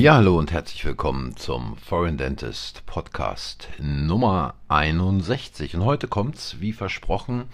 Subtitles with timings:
[0.00, 5.76] Ja, hallo und herzlich willkommen zum Foreign Dentist Podcast Nummer 61.
[5.76, 7.44] Und heute kommt's, wie versprochen,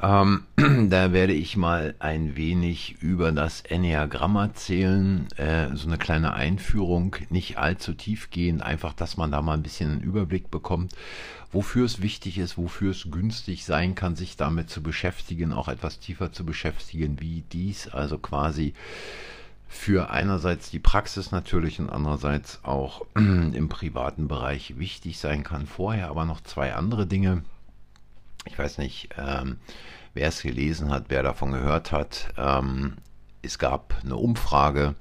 [0.00, 0.44] ähm,
[0.90, 7.16] da werde ich mal ein wenig über das Enneagramm erzählen, äh, so eine kleine Einführung,
[7.30, 10.92] nicht allzu tiefgehend, einfach, dass man da mal ein bisschen einen Überblick bekommt,
[11.50, 15.98] wofür es wichtig ist, wofür es günstig sein kann, sich damit zu beschäftigen, auch etwas
[15.98, 18.72] tiefer zu beschäftigen, wie dies also quasi
[19.68, 25.66] für einerseits die Praxis natürlich und andererseits auch im privaten Bereich wichtig sein kann.
[25.66, 27.42] Vorher aber noch zwei andere Dinge
[28.46, 29.58] ich weiß nicht, ähm,
[30.14, 32.32] wer es gelesen hat, wer davon gehört hat.
[32.36, 32.96] Ähm,
[33.42, 34.94] es gab eine Umfrage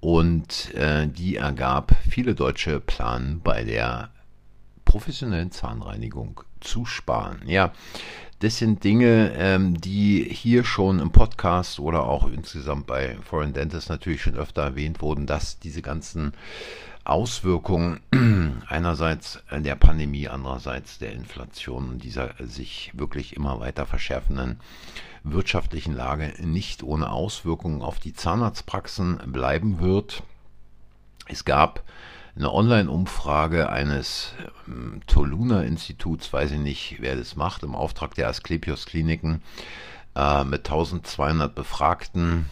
[0.00, 4.10] und äh, die ergab, viele Deutsche planen bei der
[4.84, 7.42] professionellen Zahnreinigung zu sparen.
[7.46, 7.72] Ja,
[8.42, 13.88] das sind Dinge, ähm, die hier schon im Podcast oder auch insgesamt bei Foreign Dentist
[13.88, 16.32] natürlich schon öfter erwähnt wurden, dass diese ganzen
[17.04, 18.00] Auswirkungen
[18.68, 24.58] einerseits der Pandemie, andererseits der Inflation und dieser sich wirklich immer weiter verschärfenden
[25.22, 30.24] wirtschaftlichen Lage nicht ohne Auswirkungen auf die Zahnarztpraxen bleiben wird.
[31.28, 31.84] Es gab
[32.36, 34.32] eine Online-Umfrage eines
[34.66, 39.42] ähm, Toluna-Instituts, weiß ich nicht, wer das macht, im Auftrag der Asklepios-Kliniken
[40.14, 42.46] äh, mit 1200 Befragten.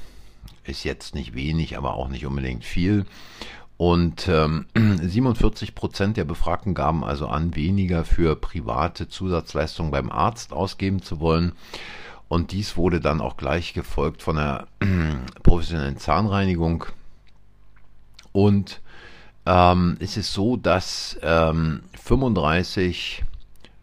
[0.64, 3.06] Ist jetzt nicht wenig, aber auch nicht unbedingt viel.
[3.78, 10.52] Und ähm, 47 Prozent der Befragten gaben also an, weniger für private Zusatzleistungen beim Arzt
[10.52, 11.52] ausgeben zu wollen.
[12.28, 14.66] Und dies wurde dann auch gleich gefolgt von der
[15.42, 16.84] professionellen Zahnreinigung.
[18.32, 18.82] Und
[19.50, 23.24] ähm, es ist so, dass ähm, 35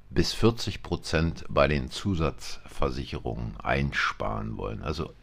[0.09, 4.81] bis 40 Prozent bei den Zusatzversicherungen einsparen wollen.
[4.81, 5.13] Also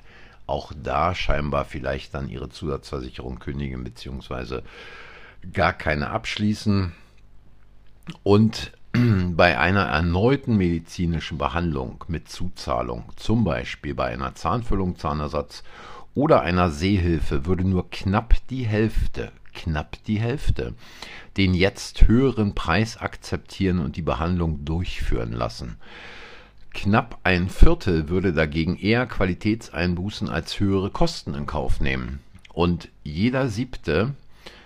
[0.46, 4.62] auch da scheinbar vielleicht dann ihre Zusatzversicherung kündigen beziehungsweise
[5.54, 6.92] gar keine abschließen.
[8.22, 15.64] Und bei einer erneuten medizinischen Behandlung mit Zuzahlung, zum Beispiel bei einer Zahnfüllung, Zahnersatz
[16.14, 20.74] oder einer Sehhilfe, würde nur knapp die Hälfte, knapp die Hälfte,
[21.36, 25.76] den jetzt höheren Preis akzeptieren und die Behandlung durchführen lassen.
[26.72, 32.18] Knapp ein Viertel würde dagegen eher Qualitätseinbußen als höhere Kosten in Kauf nehmen.
[32.52, 34.14] Und jeder siebte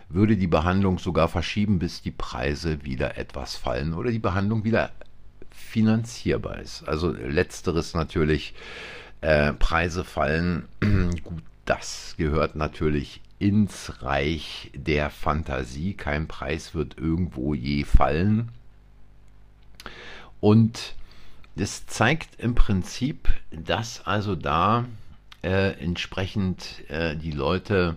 [0.08, 4.90] würde die Behandlung sogar verschieben, bis die Preise wieder etwas fallen oder die Behandlung wieder
[5.50, 6.88] finanzierbar ist.
[6.88, 8.54] Also letzteres natürlich,
[9.20, 10.66] äh, Preise fallen.
[10.80, 15.94] Gut, das gehört natürlich ins Reich der Fantasie.
[15.94, 18.50] Kein Preis wird irgendwo je fallen.
[20.40, 20.94] Und
[21.56, 24.84] das zeigt im Prinzip, dass also da
[25.42, 27.96] äh, entsprechend äh, die Leute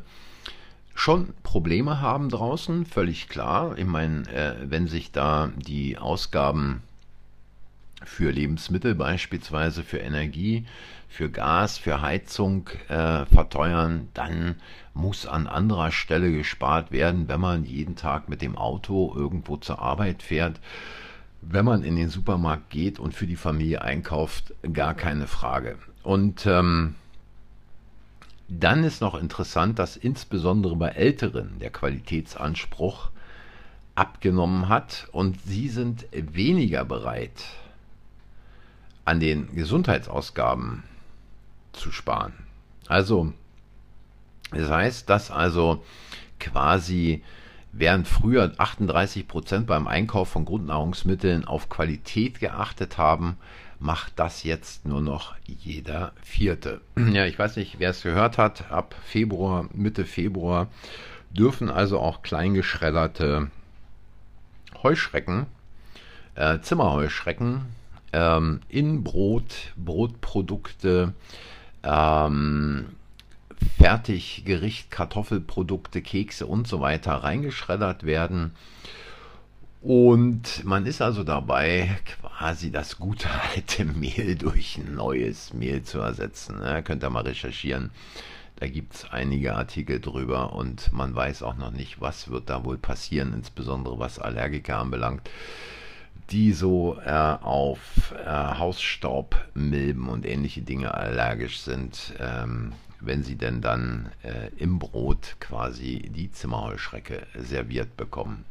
[0.95, 3.77] schon Probleme haben draußen, völlig klar.
[3.77, 6.81] Ich meine, äh, wenn sich da die Ausgaben
[8.03, 10.65] für Lebensmittel beispielsweise, für Energie,
[11.11, 14.55] für Gas, für Heizung äh, verteuern, dann
[14.93, 19.79] muss an anderer Stelle gespart werden, wenn man jeden Tag mit dem Auto irgendwo zur
[19.79, 20.59] Arbeit fährt
[21.41, 25.77] wenn man in den Supermarkt geht und für die Familie einkauft, gar keine Frage.
[26.03, 26.95] Und ähm,
[28.47, 33.09] dann ist noch interessant, dass insbesondere bei Älteren der Qualitätsanspruch
[33.95, 37.43] abgenommen hat und sie sind weniger bereit,
[39.03, 40.83] an den Gesundheitsausgaben
[41.73, 42.33] zu sparen.
[42.87, 43.33] Also,
[44.51, 45.83] das heißt, dass also
[46.39, 47.23] quasi
[47.73, 53.37] Während früher 38 Prozent beim Einkauf von Grundnahrungsmitteln auf Qualität geachtet haben,
[53.79, 56.81] macht das jetzt nur noch jeder Vierte.
[57.13, 58.71] Ja, ich weiß nicht, wer es gehört hat.
[58.71, 60.67] Ab Februar, Mitte Februar
[61.31, 63.49] dürfen also auch kleingeschredderte
[64.83, 65.45] Heuschrecken,
[66.35, 67.61] äh, Zimmerheuschrecken
[68.11, 71.13] ähm, in Brot, Brotprodukte,
[71.83, 72.87] ähm,
[73.77, 78.51] Fertiggericht, Kartoffelprodukte, Kekse und so weiter reingeschreddert werden.
[79.81, 86.59] Und man ist also dabei, quasi das gute alte Mehl durch neues Mehl zu ersetzen.
[86.59, 86.83] Ne?
[86.83, 87.91] Könnt ihr mal recherchieren.
[88.57, 92.63] Da gibt es einige Artikel drüber und man weiß auch noch nicht, was wird da
[92.63, 95.27] wohl passieren, insbesondere was Allergiker anbelangt,
[96.31, 102.13] die so äh, auf äh, Hausstaub, Milben und ähnliche Dinge allergisch sind.
[102.19, 108.45] Ähm, wenn sie denn dann äh, im Brot quasi die Zimmerheuschrecke serviert bekommen.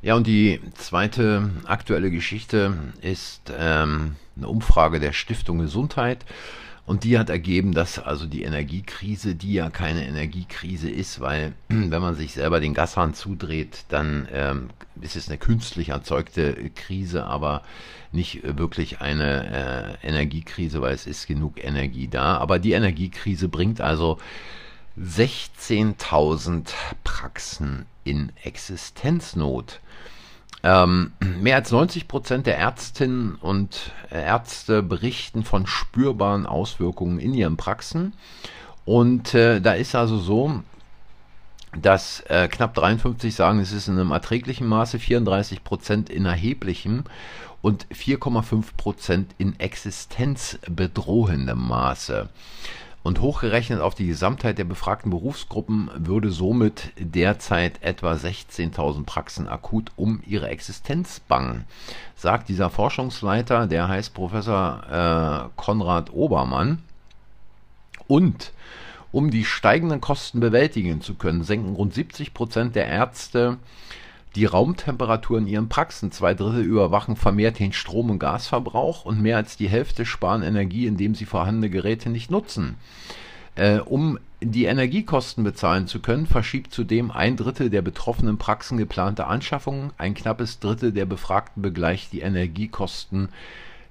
[0.00, 6.24] Ja, und die zweite aktuelle Geschichte ist ähm, eine Umfrage der Stiftung Gesundheit.
[6.84, 12.02] Und die hat ergeben, dass also die Energiekrise, die ja keine Energiekrise ist, weil wenn
[12.02, 14.70] man sich selber den Gashahn zudreht, dann ähm,
[15.00, 17.62] ist es eine künstlich erzeugte Krise, aber
[18.10, 22.36] nicht wirklich eine äh, Energiekrise, weil es ist genug Energie da.
[22.38, 24.18] Aber die Energiekrise bringt also
[24.98, 26.72] 16.000
[27.04, 29.80] Praxen in Existenznot.
[30.64, 37.56] Ähm, mehr als 90 Prozent der Ärztinnen und Ärzte berichten von spürbaren Auswirkungen in ihren
[37.56, 38.12] Praxen.
[38.84, 40.62] Und äh, da ist also so,
[41.76, 47.04] dass äh, knapp 53 sagen, es ist in einem erträglichen Maße, 34 Prozent in erheblichem
[47.62, 52.28] und 4,5 Prozent in existenzbedrohendem Maße.
[53.02, 59.90] Und hochgerechnet auf die Gesamtheit der befragten Berufsgruppen würde somit derzeit etwa 16.000 Praxen akut
[59.96, 61.64] um ihre Existenz bangen,
[62.14, 66.78] sagt dieser Forschungsleiter, der heißt Professor äh, Konrad Obermann.
[68.06, 68.52] Und
[69.10, 73.58] um die steigenden Kosten bewältigen zu können, senken rund 70 Prozent der Ärzte
[74.34, 76.10] die Raumtemperatur in ihren Praxen.
[76.12, 80.86] Zwei Drittel überwachen vermehrt den Strom- und Gasverbrauch und mehr als die Hälfte sparen Energie,
[80.86, 82.76] indem sie vorhandene Geräte nicht nutzen.
[83.54, 89.26] Äh, um die Energiekosten bezahlen zu können, verschiebt zudem ein Drittel der betroffenen Praxen geplante
[89.26, 89.92] Anschaffungen.
[89.98, 93.28] Ein knappes Drittel der Befragten begleicht die Energiekosten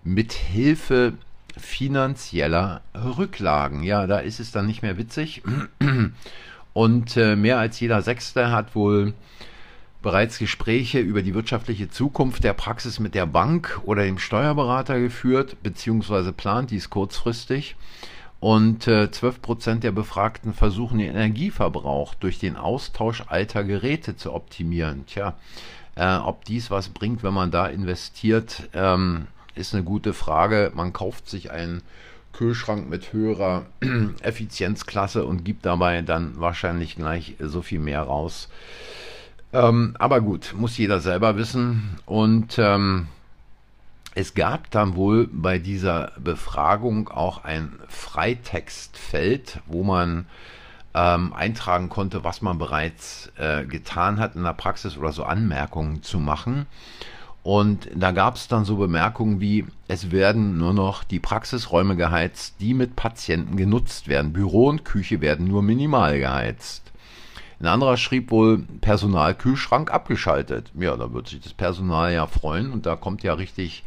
[0.04, 1.14] mit Hilfe
[1.58, 3.84] finanzieller Rücklagen.
[3.84, 5.44] Ja, da ist es dann nicht mehr witzig.
[6.74, 9.14] Und äh, mehr als jeder Sechste hat wohl
[10.02, 15.58] bereits Gespräche über die wirtschaftliche Zukunft der Praxis mit der Bank oder dem Steuerberater geführt,
[15.62, 17.76] beziehungsweise plant dies kurzfristig.
[18.40, 24.34] Und äh, 12 Prozent der Befragten versuchen den Energieverbrauch durch den Austausch alter Geräte zu
[24.34, 25.06] optimieren.
[25.06, 25.36] Tja,
[25.96, 30.72] äh, ob dies was bringt, wenn man da investiert, ähm, ist eine gute Frage.
[30.74, 31.84] Man kauft sich einen
[32.34, 33.68] Kühlschrank mit höherer
[34.22, 38.50] Effizienzklasse und gibt dabei dann wahrscheinlich gleich so viel mehr raus.
[39.54, 41.98] Ähm, aber gut, muss jeder selber wissen.
[42.06, 43.08] Und ähm,
[44.16, 50.26] es gab dann wohl bei dieser Befragung auch ein Freitextfeld, wo man
[50.94, 56.04] ähm, eintragen konnte, was man bereits äh, getan hat in der Praxis oder so Anmerkungen
[56.04, 56.66] zu machen.
[57.44, 62.56] Und da gab es dann so Bemerkungen wie, es werden nur noch die Praxisräume geheizt,
[62.60, 64.32] die mit Patienten genutzt werden.
[64.32, 66.91] Büro und Küche werden nur minimal geheizt.
[67.62, 70.72] Ein anderer schrieb wohl Personalkühlschrank abgeschaltet.
[70.74, 73.84] Ja, da wird sich das Personal ja freuen und da kommt ja richtig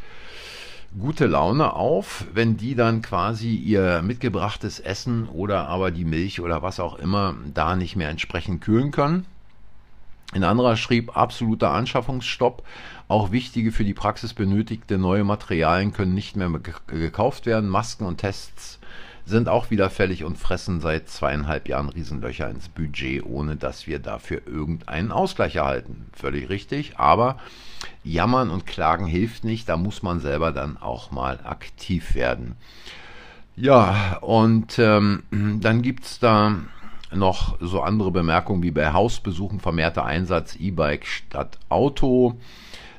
[0.96, 6.62] gute Laune auf, wenn die dann quasi ihr mitgebrachtes Essen oder aber die Milch oder
[6.62, 9.26] was auch immer da nicht mehr entsprechend kühlen können.
[10.30, 12.62] Ein anderer schrieb absoluter Anschaffungsstopp.
[13.08, 16.48] Auch wichtige für die Praxis benötigte neue Materialien können nicht mehr
[16.86, 17.68] gekauft werden.
[17.68, 18.78] Masken und Tests
[19.26, 23.98] sind auch wieder fällig und fressen seit zweieinhalb Jahren Riesenlöcher ins Budget, ohne dass wir
[23.98, 26.06] dafür irgendeinen Ausgleich erhalten.
[26.12, 27.38] Völlig richtig, aber
[28.02, 32.56] jammern und klagen hilft nicht, da muss man selber dann auch mal aktiv werden.
[33.56, 35.22] Ja, und ähm,
[35.60, 36.56] dann gibt es da
[37.12, 42.36] noch so andere Bemerkungen wie bei Hausbesuchen vermehrter Einsatz E-Bike statt Auto.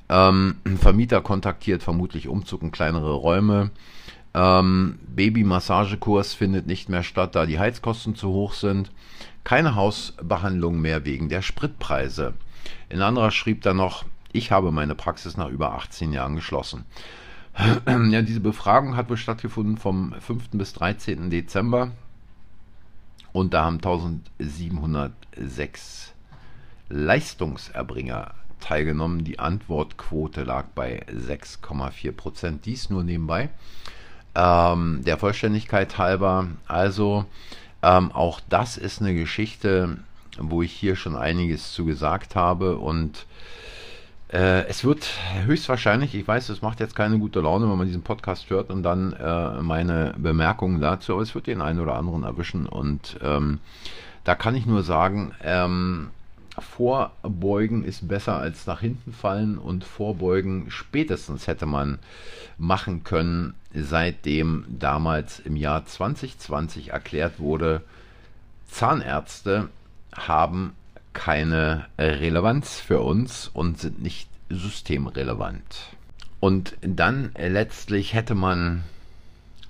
[0.07, 3.71] Ähm, Vermieter kontaktiert vermutlich Umzug in kleinere Räume.
[4.35, 8.91] Ähm, Babymassagekurs findet nicht mehr statt, da die Heizkosten zu hoch sind.
[9.45, 12.33] Keine Hausbehandlung mehr wegen der Spritpreise.
[12.89, 16.83] Ein anderer schrieb dann noch, ich habe meine Praxis nach über 18 Jahren geschlossen.
[17.87, 20.49] ja, diese Befragung hat wohl stattgefunden vom 5.
[20.51, 21.29] bis 13.
[21.29, 21.91] Dezember
[23.31, 26.13] und da haben 1706
[26.89, 29.23] Leistungserbringer teilgenommen.
[29.23, 32.65] Die Antwortquote lag bei 6,4 Prozent.
[32.65, 33.49] Dies nur nebenbei.
[34.35, 36.47] Ähm, der Vollständigkeit halber.
[36.67, 37.25] Also
[37.81, 39.97] ähm, auch das ist eine Geschichte,
[40.37, 43.25] wo ich hier schon einiges zu gesagt habe und
[44.29, 45.07] äh, es wird
[45.45, 48.83] höchstwahrscheinlich, ich weiß, es macht jetzt keine gute Laune, wenn man diesen Podcast hört und
[48.83, 53.59] dann äh, meine Bemerkungen dazu, aber es wird den einen oder anderen erwischen und ähm,
[54.23, 56.09] da kann ich nur sagen, ähm,
[56.57, 61.99] Vorbeugen ist besser als nach hinten fallen und Vorbeugen spätestens hätte man
[62.57, 67.81] machen können, seitdem damals im Jahr 2020 erklärt wurde,
[68.69, 69.69] Zahnärzte
[70.13, 70.73] haben
[71.13, 75.87] keine Relevanz für uns und sind nicht systemrelevant.
[76.39, 78.83] Und dann letztlich hätte man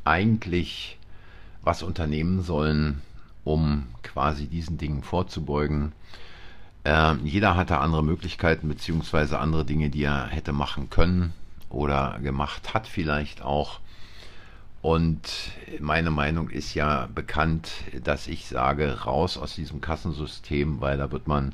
[0.03, 0.97] eigentlich
[1.63, 3.01] was unternehmen sollen,
[3.43, 5.93] um quasi diesen Dingen vorzubeugen.
[6.83, 11.33] Äh, jeder hatte andere Möglichkeiten beziehungsweise andere Dinge, die er hätte machen können
[11.75, 13.79] oder gemacht hat vielleicht auch.
[14.81, 17.71] Und meine Meinung ist ja bekannt,
[18.03, 21.53] dass ich sage, raus aus diesem Kassensystem, weil da wird man,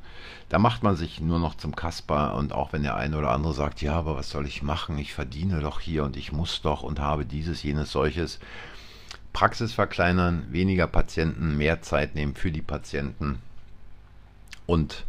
[0.49, 3.53] da macht man sich nur noch zum Kasper und auch wenn der eine oder andere
[3.53, 4.97] sagt, ja, aber was soll ich machen?
[4.97, 8.39] Ich verdiene doch hier und ich muss doch und habe dieses, jenes, solches.
[9.31, 13.41] Praxis verkleinern, weniger Patienten, mehr Zeit nehmen für die Patienten
[14.65, 15.05] und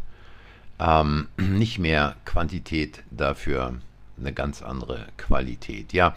[0.78, 3.80] ähm, nicht mehr Quantität, dafür
[4.22, 5.92] eine ganz andere Qualität.
[5.92, 6.14] Ja,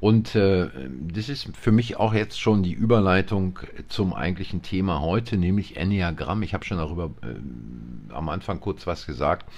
[0.00, 0.68] und äh,
[1.12, 6.42] das ist für mich auch jetzt schon die Überleitung zum eigentlichen Thema heute, nämlich Enneagramm.
[6.42, 9.50] Ich habe schon darüber äh, am Anfang kurz was gesagt.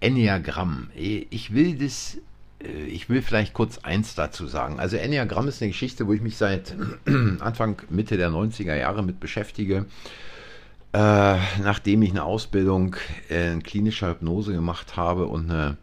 [0.00, 0.88] Enneagramm.
[0.94, 2.16] Ich will das,
[2.62, 4.80] äh, ich will vielleicht kurz eins dazu sagen.
[4.80, 6.74] Also Enneagramm ist eine Geschichte, wo ich mich seit
[7.40, 9.84] Anfang, Mitte der 90er Jahre mit beschäftige.
[10.94, 12.96] Äh, nachdem ich eine Ausbildung
[13.28, 15.76] in klinischer Hypnose gemacht habe und eine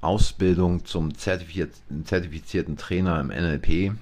[0.00, 3.92] Ausbildung zum zertifizierten Trainer im NLP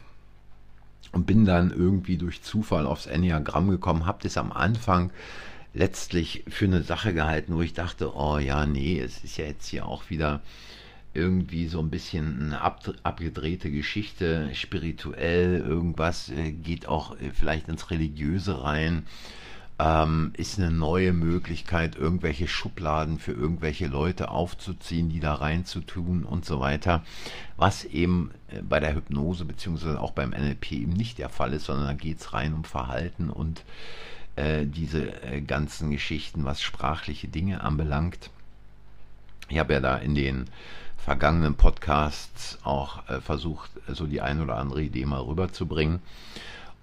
[1.12, 5.10] und bin dann irgendwie durch Zufall aufs Enneagramm gekommen, habe das am Anfang
[5.72, 9.68] letztlich für eine Sache gehalten, wo ich dachte, oh ja, nee, es ist ja jetzt
[9.68, 10.40] hier auch wieder
[11.14, 17.68] irgendwie so ein bisschen eine ab, abgedrehte Geschichte, spirituell, irgendwas äh, geht auch äh, vielleicht
[17.68, 19.06] ins Religiöse rein
[19.78, 26.46] ähm, ist eine neue Möglichkeit, irgendwelche Schubladen für irgendwelche Leute aufzuziehen, die da reinzutun und
[26.46, 27.04] so weiter.
[27.56, 31.66] Was eben äh, bei der Hypnose beziehungsweise auch beim NLP eben nicht der Fall ist,
[31.66, 33.64] sondern da geht es rein um Verhalten und
[34.36, 38.30] äh, diese äh, ganzen Geschichten, was sprachliche Dinge anbelangt.
[39.48, 40.46] Ich habe ja da in den
[40.96, 46.00] vergangenen Podcasts auch äh, versucht, so die ein oder andere Idee mal rüberzubringen.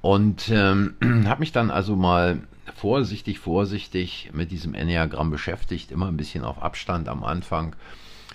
[0.01, 0.95] Und ähm,
[1.25, 2.39] habe mich dann also mal
[2.75, 7.75] vorsichtig, vorsichtig mit diesem Enneagramm beschäftigt, immer ein bisschen auf Abstand am Anfang.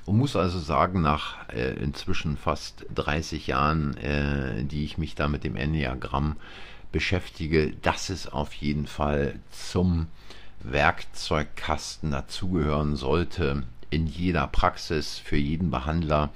[0.04, 5.28] Und muss also sagen, nach äh, inzwischen fast 30 Jahren, äh, die ich mich da
[5.28, 6.36] mit dem Enneagramm
[6.92, 10.06] beschäftige, dass es auf jeden Fall zum
[10.60, 16.30] Werkzeugkasten dazugehören sollte in jeder Praxis für jeden Behandler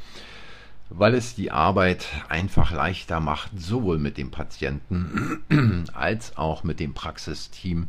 [0.94, 6.94] weil es die Arbeit einfach leichter macht, sowohl mit dem Patienten als auch mit dem
[6.94, 7.88] Praxisteam,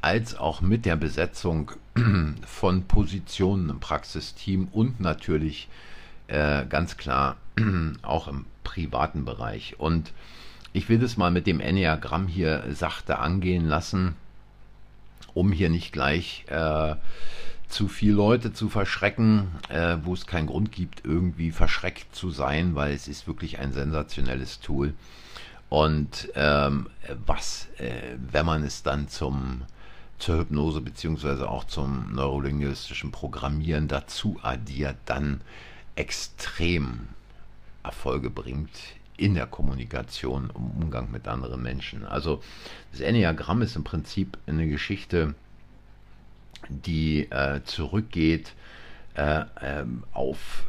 [0.00, 1.72] als auch mit der Besetzung
[2.46, 5.68] von Positionen im Praxisteam und natürlich
[6.28, 7.36] äh, ganz klar
[8.02, 9.78] auch im privaten Bereich.
[9.78, 10.12] Und
[10.72, 14.16] ich will das mal mit dem Enneagramm hier sachte angehen lassen,
[15.34, 16.94] um hier nicht gleich äh,
[17.74, 22.76] zu viele Leute zu verschrecken, äh, wo es keinen Grund gibt, irgendwie verschreckt zu sein,
[22.76, 24.94] weil es ist wirklich ein sensationelles Tool.
[25.70, 26.86] Und ähm,
[27.26, 29.62] was, äh, wenn man es dann zum
[30.20, 35.40] zur Hypnose beziehungsweise auch zum neurolinguistischen Programmieren dazu addiert, dann
[35.96, 37.08] extrem
[37.82, 38.70] Erfolge bringt
[39.16, 42.06] in der Kommunikation, im Umgang mit anderen Menschen.
[42.06, 42.40] Also
[42.92, 45.34] das Enneagramm ist im Prinzip eine Geschichte,
[46.68, 48.52] die äh, zurückgeht
[49.14, 50.64] äh, ähm, auf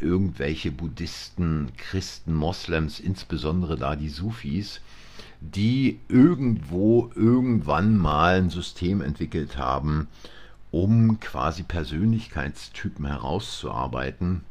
[0.00, 4.80] irgendwelche Buddhisten, Christen, Moslems, insbesondere da die Sufis,
[5.40, 10.08] die irgendwo irgendwann mal ein System entwickelt haben,
[10.70, 14.42] um quasi Persönlichkeitstypen herauszuarbeiten.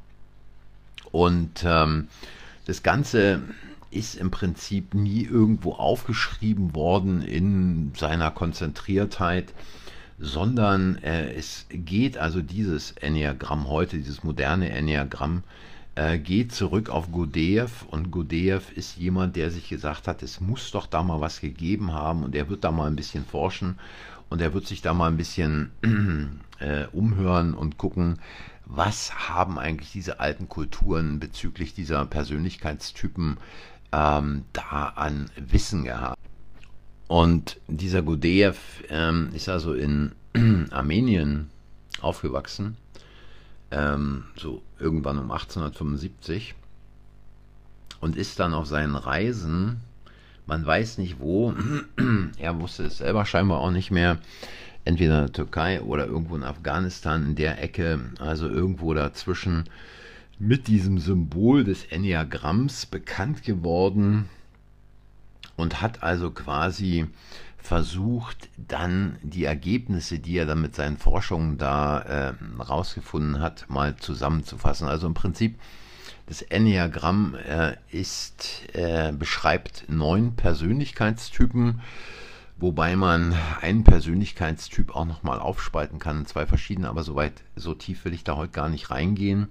[1.11, 2.07] Und ähm,
[2.65, 3.41] das Ganze
[3.91, 9.53] ist im Prinzip nie irgendwo aufgeschrieben worden in seiner Konzentriertheit
[10.17, 15.43] sondern äh, es geht also dieses Enneagramm heute, dieses moderne Enneagramm,
[15.95, 20.71] äh, geht zurück auf Godeev und Godeev ist jemand, der sich gesagt hat, es muss
[20.71, 23.77] doch da mal was gegeben haben und er wird da mal ein bisschen forschen
[24.29, 25.71] und er wird sich da mal ein bisschen
[26.59, 28.19] äh, umhören und gucken,
[28.65, 33.37] was haben eigentlich diese alten Kulturen bezüglich dieser Persönlichkeitstypen
[33.91, 36.17] ähm, da an Wissen gehabt.
[37.07, 38.57] Und dieser Gudeev
[38.89, 40.13] ähm, ist also in
[40.71, 41.49] Armenien
[42.01, 42.77] aufgewachsen,
[43.71, 46.55] ähm, so irgendwann um 1875,
[48.01, 49.81] und ist dann auf seinen Reisen,
[50.45, 51.53] man weiß nicht wo,
[52.39, 54.19] er wusste es selber scheinbar auch nicht mehr,
[54.83, 59.65] entweder in der Türkei oder irgendwo in Afghanistan, in der Ecke, also irgendwo dazwischen,
[60.37, 64.29] mit diesem Symbol des Enneagramms bekannt geworden
[65.55, 67.07] und hat also quasi
[67.57, 73.95] versucht, dann die Ergebnisse, die er dann mit seinen Forschungen da äh, rausgefunden hat, mal
[73.95, 74.87] zusammenzufassen.
[74.87, 75.59] Also im Prinzip
[76.27, 81.81] das Enneagramm äh, ist, äh, beschreibt neun Persönlichkeitstypen,
[82.57, 88.05] wobei man einen Persönlichkeitstyp auch nochmal aufspalten kann in zwei verschiedene, aber soweit, so tief
[88.05, 89.49] will ich da heute gar nicht reingehen.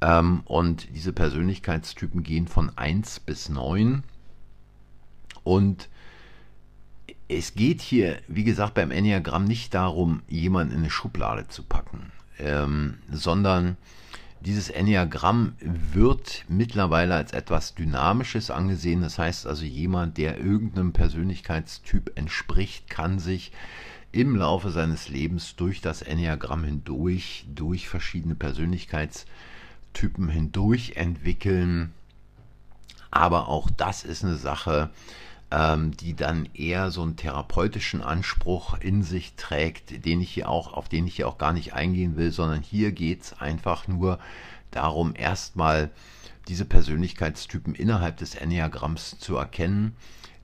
[0.00, 4.02] Ähm, und diese Persönlichkeitstypen gehen von 1 bis 9
[5.44, 5.88] Und
[7.28, 12.10] es geht hier, wie gesagt, beim Enneagramm nicht darum, jemanden in eine Schublade zu packen,
[12.38, 13.76] ähm, sondern
[14.40, 19.02] dieses Enneagramm wird mittlerweile als etwas Dynamisches angesehen.
[19.02, 23.52] Das heißt also, jemand, der irgendeinem Persönlichkeitstyp entspricht, kann sich
[24.12, 31.92] im Laufe seines Lebens durch das Enneagramm hindurch, durch verschiedene Persönlichkeitstypen hindurch entwickeln.
[33.10, 34.90] Aber auch das ist eine Sache,
[35.50, 40.72] ähm, die dann eher so einen therapeutischen Anspruch in sich trägt, den ich hier auch,
[40.72, 44.18] auf den ich hier auch gar nicht eingehen will, sondern hier geht es einfach nur
[44.70, 45.90] darum, erstmal
[46.48, 49.96] diese Persönlichkeitstypen innerhalb des Enneagramms zu erkennen,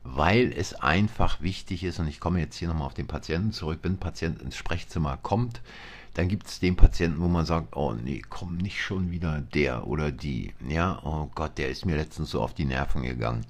[0.03, 3.81] weil es einfach wichtig ist, und ich komme jetzt hier nochmal auf den Patienten zurück,
[3.83, 5.61] wenn ein Patient ins Sprechzimmer kommt,
[6.17, 9.87] dann gibt es den Patienten, wo man sagt, oh nee, komm nicht schon wieder der
[9.87, 10.55] oder die.
[10.67, 13.45] Ja, oh Gott, der ist mir letztens so auf die Nerven gegangen.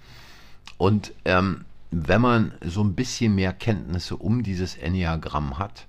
[0.76, 5.86] Und ähm, wenn man so ein bisschen mehr Kenntnisse um dieses Enneagramm hat,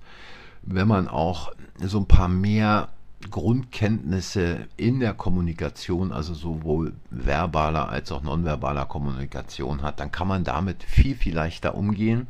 [0.62, 2.90] wenn man auch so ein paar mehr
[3.32, 10.44] Grundkenntnisse in der Kommunikation, also sowohl verbaler als auch nonverbaler Kommunikation hat, dann kann man
[10.44, 12.28] damit viel, viel leichter umgehen.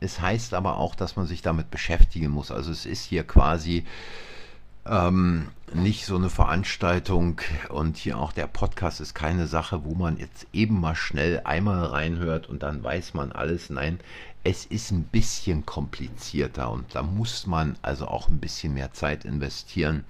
[0.00, 2.50] Es heißt aber auch, dass man sich damit beschäftigen muss.
[2.50, 3.84] Also es ist hier quasi
[4.86, 10.18] ähm, nicht so eine Veranstaltung und hier auch der Podcast ist keine Sache, wo man
[10.18, 13.68] jetzt eben mal schnell einmal reinhört und dann weiß man alles.
[13.68, 14.00] Nein,
[14.42, 19.24] es ist ein bisschen komplizierter und da muss man also auch ein bisschen mehr Zeit
[19.24, 20.04] investieren.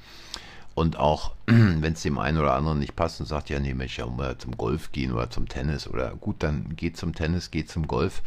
[0.75, 4.03] Und auch, wenn es dem einen oder anderen nicht passt und sagt, ja, nee, möchte
[4.03, 7.69] ja mal zum Golf gehen oder zum Tennis oder gut, dann geht zum Tennis, geht
[7.69, 8.23] zum Golf.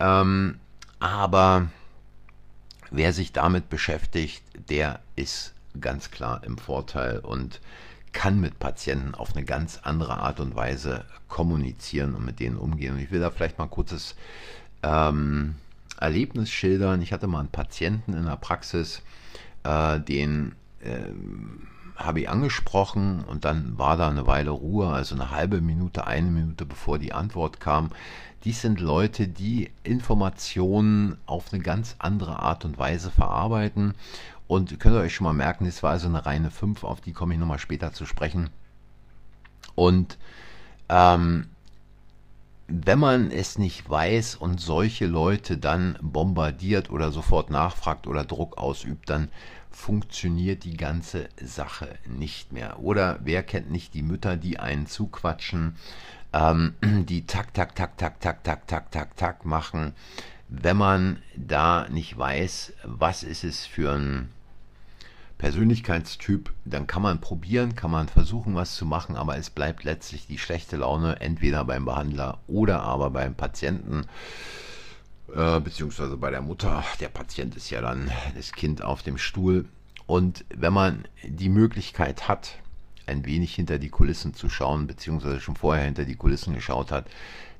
[0.00, 0.58] Ähm,
[0.98, 1.68] aber
[2.90, 7.60] wer sich damit beschäftigt, der ist ganz klar im Vorteil und
[8.12, 12.94] kann mit Patienten auf eine ganz andere Art und Weise kommunizieren und mit denen umgehen.
[12.94, 14.16] Und ich will da vielleicht mal kurzes
[14.82, 15.56] ähm,
[16.00, 17.02] Erlebnis schildern.
[17.02, 19.02] Ich hatte mal einen Patienten in der Praxis,
[19.64, 25.32] äh, den ähm, habe ich angesprochen und dann war da eine Weile Ruhe, also eine
[25.32, 27.90] halbe Minute, eine Minute bevor die Antwort kam.
[28.44, 33.94] Dies sind Leute, die Informationen auf eine ganz andere Art und Weise verarbeiten
[34.46, 37.12] und könnt ihr euch schon mal merken, das war also eine reine 5, auf die
[37.12, 38.50] komme ich nochmal später zu sprechen.
[39.74, 40.18] Und
[40.88, 41.48] ähm,
[42.68, 48.58] wenn man es nicht weiß und solche Leute dann bombardiert oder sofort nachfragt oder Druck
[48.58, 49.30] ausübt, dann
[49.70, 52.78] funktioniert die ganze Sache nicht mehr.
[52.80, 55.76] Oder wer kennt nicht die Mütter, die einen zuquatschen,
[56.34, 59.94] ähm, die tak, tak, tak, tak, tak, tak, tak, tak, tak machen.
[60.50, 64.30] Wenn man da nicht weiß, was ist es für ein
[65.38, 70.26] Persönlichkeitstyp, dann kann man probieren, kann man versuchen, was zu machen, aber es bleibt letztlich
[70.26, 74.04] die schlechte Laune entweder beim Behandler oder aber beim Patienten
[75.34, 76.84] äh, beziehungsweise bei der Mutter.
[77.00, 79.66] Der Patient ist ja dann das Kind auf dem Stuhl.
[80.06, 82.54] Und wenn man die Möglichkeit hat,
[83.06, 87.06] ein wenig hinter die Kulissen zu schauen, beziehungsweise schon vorher hinter die Kulissen geschaut hat,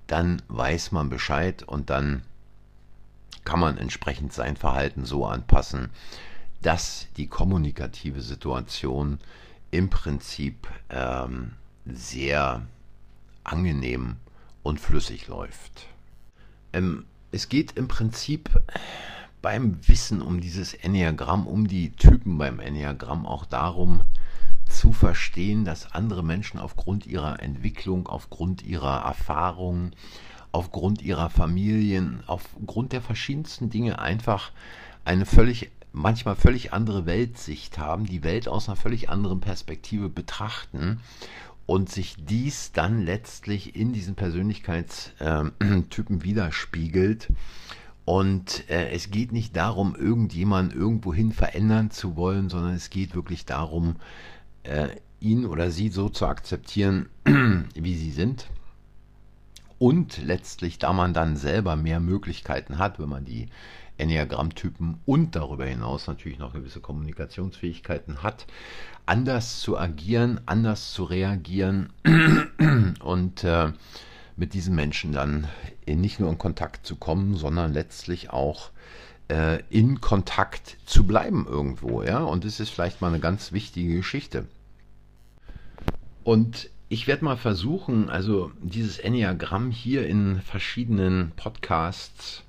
[0.07, 2.23] dann weiß man Bescheid und dann
[3.45, 5.91] kann man entsprechend sein Verhalten so anpassen,
[6.63, 9.19] dass die kommunikative Situation
[9.71, 11.53] im Prinzip ähm,
[11.85, 12.63] sehr
[13.45, 14.17] angenehm
[14.63, 15.87] und flüssig läuft.
[16.73, 18.51] Ähm, es geht im Prinzip
[19.43, 24.03] beim Wissen um dieses Enneagramm, um die Typen beim Enneagramm auch darum
[24.67, 29.95] zu verstehen, dass andere Menschen aufgrund ihrer Entwicklung, aufgrund ihrer Erfahrungen,
[30.53, 34.53] aufgrund ihrer Familien, aufgrund der verschiedensten Dinge einfach
[35.05, 41.01] eine völlig manchmal völlig andere Weltsicht haben, die Welt aus einer völlig anderen Perspektive betrachten
[41.67, 45.55] und sich dies dann letztlich in diesen Persönlichkeitstypen
[46.23, 47.29] widerspiegelt.
[48.07, 53.45] Und äh, es geht nicht darum, irgendjemanden irgendwohin verändern zu wollen, sondern es geht wirklich
[53.45, 53.97] darum,
[54.63, 54.89] äh,
[55.21, 57.11] ihn oder sie so zu akzeptieren,
[57.75, 58.47] wie sie sind.
[59.79, 63.49] Und letztlich, da man dann selber mehr Möglichkeiten hat, wenn man die
[63.99, 68.47] Enneagrammtypen und darüber hinaus natürlich noch gewisse Kommunikationsfähigkeiten hat,
[69.07, 71.91] anders zu agieren, anders zu reagieren
[73.03, 73.73] und äh,
[74.37, 75.49] mit diesen Menschen dann
[75.87, 78.71] nicht nur in Kontakt zu kommen, sondern letztlich auch
[79.29, 82.21] äh, in Kontakt zu bleiben irgendwo, ja.
[82.21, 84.47] Und das ist vielleicht mal eine ganz wichtige Geschichte.
[86.25, 92.45] Und ich werde mal versuchen, also dieses Enneagramm hier in verschiedenen Podcasts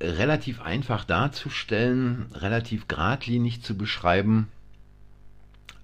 [0.00, 4.48] relativ einfach darzustellen, relativ geradlinig zu beschreiben.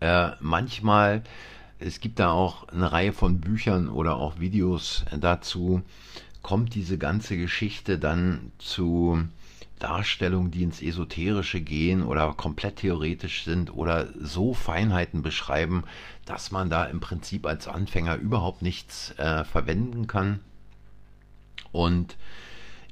[0.01, 1.23] Äh, manchmal
[1.79, 5.83] es gibt da auch eine Reihe von Büchern oder auch Videos dazu,
[6.43, 9.25] kommt diese ganze Geschichte dann zu
[9.79, 15.85] Darstellungen, die ins Esoterische gehen oder komplett theoretisch sind oder so Feinheiten beschreiben,
[16.25, 20.41] dass man da im Prinzip als Anfänger überhaupt nichts äh, verwenden kann.
[21.73, 22.17] Und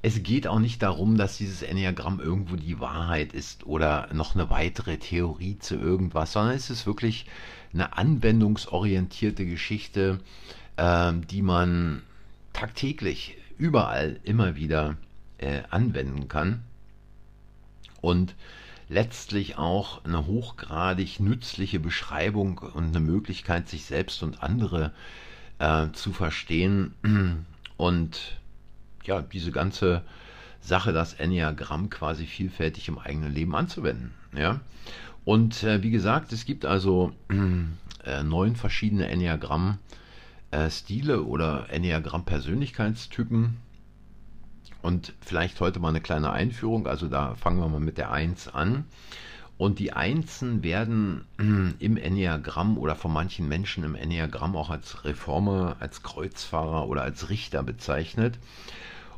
[0.04, 4.50] es geht auch nicht darum, dass dieses Enneagramm irgendwo die Wahrheit ist oder noch eine
[4.50, 7.24] weitere Theorie zu irgendwas, sondern es ist wirklich
[7.72, 10.20] eine anwendungsorientierte Geschichte,
[10.76, 12.02] äh, die man
[12.52, 14.98] tagtäglich überall immer wieder
[15.38, 16.62] äh, anwenden kann
[18.02, 18.34] und
[18.90, 24.92] letztlich auch eine hochgradig nützliche Beschreibung und eine Möglichkeit, sich selbst und andere
[25.58, 26.92] äh, zu verstehen.
[27.78, 28.38] Und
[29.06, 30.02] ja, diese ganze
[30.60, 34.12] Sache, das Enneagramm quasi vielfältig im eigenen Leben anzuwenden.
[34.34, 34.60] Ja?
[35.24, 37.12] Und äh, wie gesagt, es gibt also
[38.04, 43.56] äh, neun verschiedene Enneagramm-Stile äh, oder Enneagramm-Persönlichkeitstypen.
[44.82, 46.86] Und vielleicht heute mal eine kleine Einführung.
[46.86, 48.84] Also da fangen wir mal mit der 1 an.
[49.56, 55.76] Und die Einsen werden im Enneagramm oder von manchen Menschen im Enneagramm auch als Reformer,
[55.78, 58.36] als Kreuzfahrer oder als Richter bezeichnet.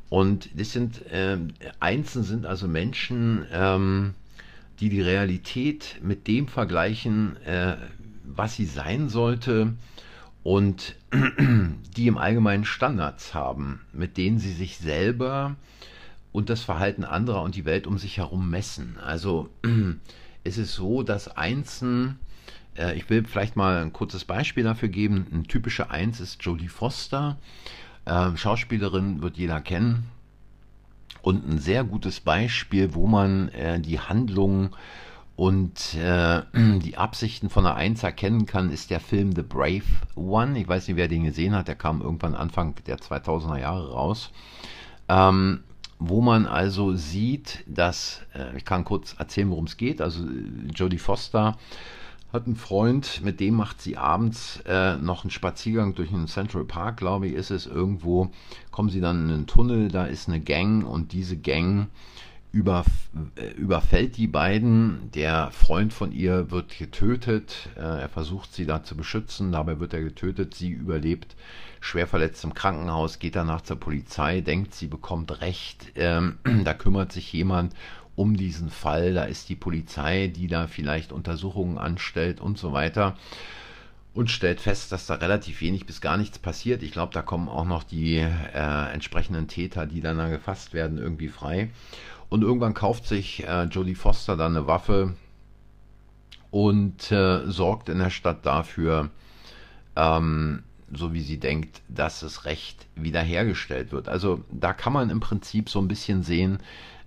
[0.08, 1.38] Und das sind äh,
[1.80, 4.14] Einsen sind also Menschen, ähm,
[4.80, 7.76] die die Realität mit dem vergleichen, äh,
[8.24, 9.74] was sie sein sollte
[10.42, 10.94] und
[11.96, 15.56] die im Allgemeinen Standards haben, mit denen sie sich selber
[16.32, 18.96] und das Verhalten anderer und die Welt um sich herum messen.
[19.02, 19.48] Also
[20.44, 22.18] es ist so, dass Einsen,
[22.76, 26.68] äh, ich will vielleicht mal ein kurzes Beispiel dafür geben, ein typischer Eins ist Jodie
[26.68, 27.38] Foster,
[28.06, 30.10] äh, Schauspielerin wird jeder kennen,
[31.26, 34.70] und ein sehr gutes Beispiel, wo man äh, die Handlungen
[35.34, 39.82] und äh, die Absichten von der Eins erkennen kann, ist der Film The Brave
[40.14, 40.56] One.
[40.56, 41.66] Ich weiß nicht, wer den gesehen hat.
[41.66, 44.30] Der kam irgendwann Anfang der 2000er Jahre raus.
[45.08, 45.64] Ähm,
[45.98, 50.00] wo man also sieht, dass, äh, ich kann kurz erzählen, worum es geht.
[50.00, 50.24] Also
[50.72, 51.56] Jodie Foster
[52.32, 56.64] hat einen Freund, mit dem macht sie abends äh, noch einen Spaziergang durch den Central
[56.64, 58.30] Park, glaube ich, ist es irgendwo.
[58.70, 61.88] Kommen sie dann in einen Tunnel, da ist eine Gang und diese Gang
[62.52, 62.84] über,
[63.36, 65.10] äh, überfällt die beiden.
[65.14, 67.68] Der Freund von ihr wird getötet.
[67.76, 69.52] Äh, er versucht sie da zu beschützen.
[69.52, 70.54] Dabei wird er getötet.
[70.54, 71.36] Sie überlebt
[71.80, 75.92] schwer verletzt im Krankenhaus, geht danach zur Polizei, denkt, sie bekommt Recht.
[75.94, 77.74] Ähm, da kümmert sich jemand
[78.16, 79.14] um diesen Fall.
[79.14, 83.16] Da ist die Polizei, die da vielleicht Untersuchungen anstellt und so weiter.
[84.14, 86.82] Und stellt fest, dass da relativ wenig bis gar nichts passiert.
[86.82, 90.96] Ich glaube, da kommen auch noch die äh, entsprechenden Täter, die dann da gefasst werden,
[90.96, 91.68] irgendwie frei.
[92.30, 95.14] Und irgendwann kauft sich äh, Jodie Foster dann eine Waffe
[96.50, 99.10] und äh, sorgt in der Stadt dafür,
[99.94, 104.08] ähm, so wie sie denkt, dass das Recht wiederhergestellt wird.
[104.08, 106.58] Also da kann man im Prinzip so ein bisschen sehen,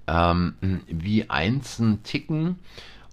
[0.09, 2.57] ähm, wie Einsen ticken.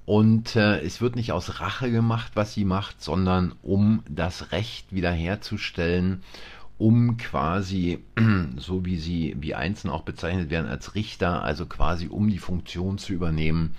[0.05, 4.93] Und äh, es wird nicht aus Rache gemacht, was sie macht, sondern um das Recht
[4.93, 6.23] wiederherzustellen
[6.79, 8.05] um quasi,
[8.57, 12.99] so wie sie, wie Einzelne auch bezeichnet werden, als Richter, also quasi um die Funktion
[12.99, 13.75] zu übernehmen,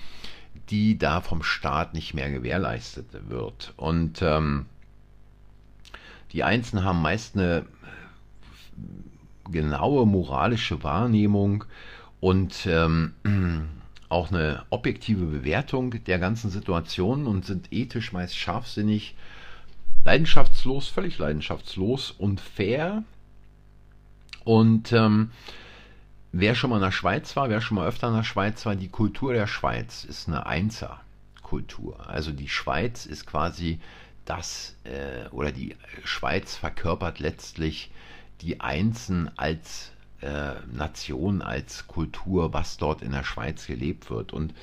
[0.70, 3.74] die da vom Staat nicht mehr gewährleistet wird.
[3.78, 4.66] Und ähm,
[6.34, 7.66] die Einzelnen haben meist eine
[9.50, 11.64] genaue moralische Wahrnehmung
[12.20, 13.14] und ähm,
[14.10, 19.16] auch eine objektive Bewertung der ganzen Situation und sind ethisch meist scharfsinnig
[20.06, 23.04] leidenschaftslos, völlig leidenschaftslos und fair.
[24.46, 25.32] Und ähm,
[26.32, 28.76] wer schon mal in der Schweiz war, wer schon mal öfter in der Schweiz war,
[28.76, 32.10] die Kultur der Schweiz ist eine Einser-Kultur.
[32.10, 33.80] Also die Schweiz ist quasi
[34.24, 35.76] das, äh, oder die
[36.06, 37.92] Schweiz verkörpert letztlich
[38.42, 44.34] die Einsen als äh, Nation, als Kultur, was dort in der Schweiz gelebt wird.
[44.34, 44.54] Und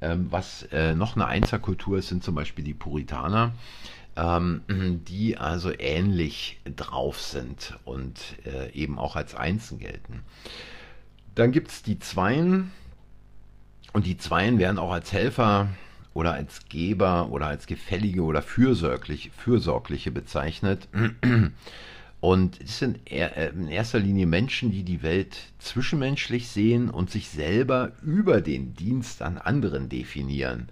[0.00, 3.52] ähm, was äh, noch eine Einserkultur ist, sind zum Beispiel die Puritaner
[4.16, 4.62] ähm,
[5.08, 10.22] die also ähnlich drauf sind und äh, eben auch als Einsen gelten.
[11.34, 12.70] Dann gibt es die Zweien
[13.92, 15.68] und die Zweien werden auch als Helfer
[16.12, 20.88] oder als Geber oder als Gefällige oder fürsorglich, Fürsorgliche bezeichnet.
[22.24, 27.28] Und es sind äh, in erster Linie Menschen, die die Welt zwischenmenschlich sehen und sich
[27.28, 30.70] selber über den Dienst an anderen definieren.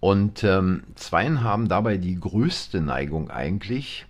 [0.00, 4.04] Und ähm, Zweien haben dabei die größte Neigung eigentlich,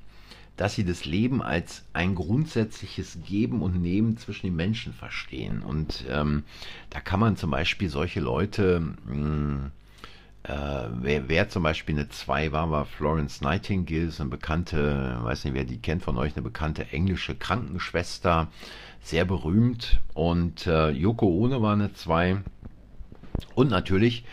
[0.56, 5.62] dass sie das Leben als ein grundsätzliches Geben und Nehmen zwischen den Menschen verstehen.
[5.62, 6.42] Und ähm,
[6.90, 9.70] da kann man zum Beispiel solche Leute mh, hm,
[10.44, 15.44] äh, wer, wer, zum Beispiel eine 2 war, war Florence Nightingale, ist eine bekannte, weiß
[15.44, 18.48] nicht, wer die kennt von euch, eine bekannte englische Krankenschwester,
[19.00, 20.00] sehr berühmt.
[20.14, 22.38] Und äh, Yoko Ono war eine 2.
[23.54, 24.24] Und natürlich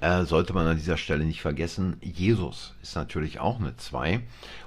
[0.00, 4.20] äh, sollte man an dieser Stelle nicht vergessen, Jesus ist natürlich auch eine 2.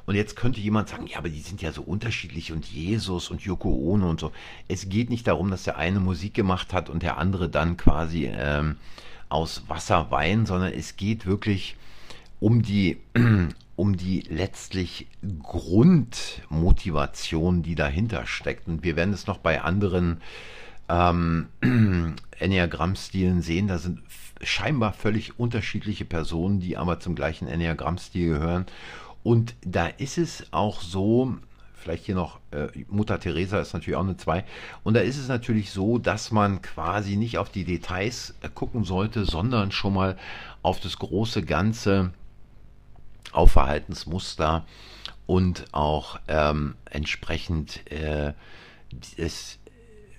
[0.05, 3.41] Und jetzt könnte jemand sagen, ja, aber die sind ja so unterschiedlich und Jesus und
[3.41, 4.31] Yoko Ono und so.
[4.67, 8.29] Es geht nicht darum, dass der eine Musik gemacht hat und der andere dann quasi
[8.33, 8.75] ähm,
[9.29, 11.77] aus Wasser Wein, sondern es geht wirklich
[12.39, 12.97] um die,
[13.75, 15.07] um die letztlich
[15.43, 18.67] Grundmotivation, die dahinter steckt.
[18.67, 20.21] Und wir werden es noch bei anderen
[20.89, 21.47] ähm,
[22.39, 23.67] Enneagramm-Stilen sehen.
[23.67, 23.99] Da sind
[24.41, 28.65] scheinbar völlig unterschiedliche Personen, die aber zum gleichen Enneagramm-Stil gehören.
[29.23, 31.35] Und da ist es auch so,
[31.79, 34.45] vielleicht hier noch, äh, Mutter Teresa ist natürlich auch eine 2.
[34.83, 38.83] Und da ist es natürlich so, dass man quasi nicht auf die Details äh, gucken
[38.83, 40.17] sollte, sondern schon mal
[40.61, 42.11] auf das große Ganze,
[43.31, 44.65] auf Verhaltensmuster
[45.25, 48.33] und auch ähm, entsprechend äh,
[49.17, 49.59] das,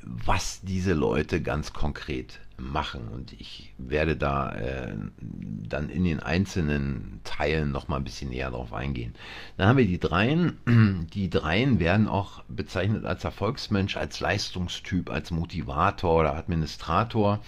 [0.02, 3.08] was diese Leute ganz konkret machen.
[3.08, 8.50] Und ich werde da äh, dann in den einzelnen Teilen noch mal ein bisschen näher
[8.50, 9.14] drauf eingehen.
[9.56, 10.58] Dann haben wir die Dreien.
[11.12, 17.40] Die Dreien werden auch bezeichnet als Erfolgsmensch, als Leistungstyp, als Motivator oder Administrator.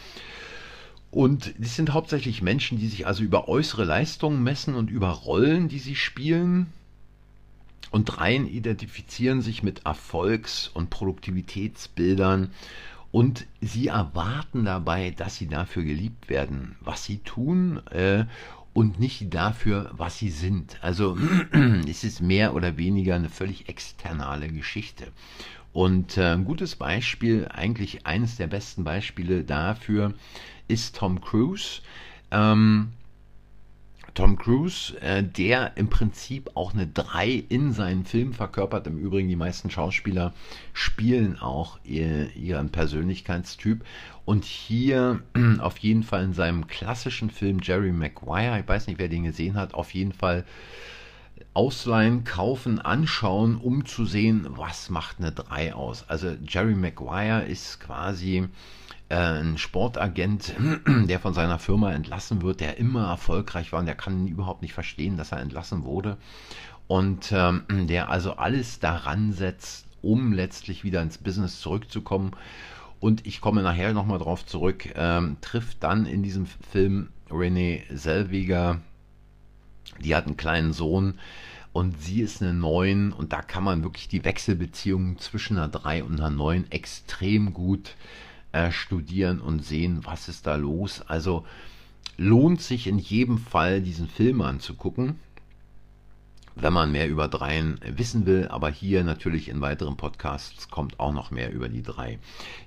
[1.10, 5.68] Und das sind hauptsächlich Menschen, die sich also über äußere Leistungen messen und über Rollen,
[5.68, 6.72] die sie spielen.
[7.90, 12.50] Und Dreien identifizieren sich mit Erfolgs- und Produktivitätsbildern
[13.12, 18.24] und sie erwarten dabei, dass sie dafür geliebt werden, was sie tun äh,
[18.72, 20.82] und nicht dafür, was sie sind.
[20.82, 21.16] Also
[21.88, 25.08] es ist mehr oder weniger eine völlig externe Geschichte.
[25.74, 30.14] Und äh, ein gutes Beispiel, eigentlich eines der besten Beispiele dafür,
[30.68, 31.82] ist Tom Cruise.
[32.30, 32.92] Ähm,
[34.14, 38.86] Tom Cruise, äh, der im Prinzip auch eine 3 in seinen Filmen verkörpert.
[38.86, 40.34] Im Übrigen, die meisten Schauspieler
[40.74, 43.84] spielen auch ihr, ihren Persönlichkeitstyp.
[44.24, 45.20] Und hier
[45.60, 49.54] auf jeden Fall in seinem klassischen Film Jerry Maguire, ich weiß nicht, wer den gesehen
[49.54, 50.44] hat, auf jeden Fall
[51.54, 56.04] ausleihen, kaufen, anschauen, um zu sehen, was macht eine 3 aus.
[56.08, 58.48] Also Jerry Maguire ist quasi
[59.12, 60.54] ein Sportagent,
[60.86, 64.72] der von seiner Firma entlassen wird, der immer erfolgreich war und der kann überhaupt nicht
[64.72, 66.16] verstehen, dass er entlassen wurde.
[66.88, 72.32] Und ähm, der also alles daran setzt, um letztlich wieder ins Business zurückzukommen.
[73.00, 78.80] Und ich komme nachher nochmal drauf zurück, ähm, trifft dann in diesem Film Renee Selviger,
[80.00, 81.18] die hat einen kleinen Sohn
[81.72, 86.04] und sie ist eine 9 und da kann man wirklich die Wechselbeziehungen zwischen einer 3
[86.04, 91.00] und einer 9 extrem gut äh, äh, studieren und sehen, was ist da los.
[91.02, 91.44] Also
[92.16, 95.18] lohnt sich in jedem Fall, diesen Film anzugucken,
[96.54, 98.48] wenn man mehr über Dreien wissen will.
[98.48, 102.18] Aber hier natürlich in weiteren Podcasts kommt auch noch mehr über die drei.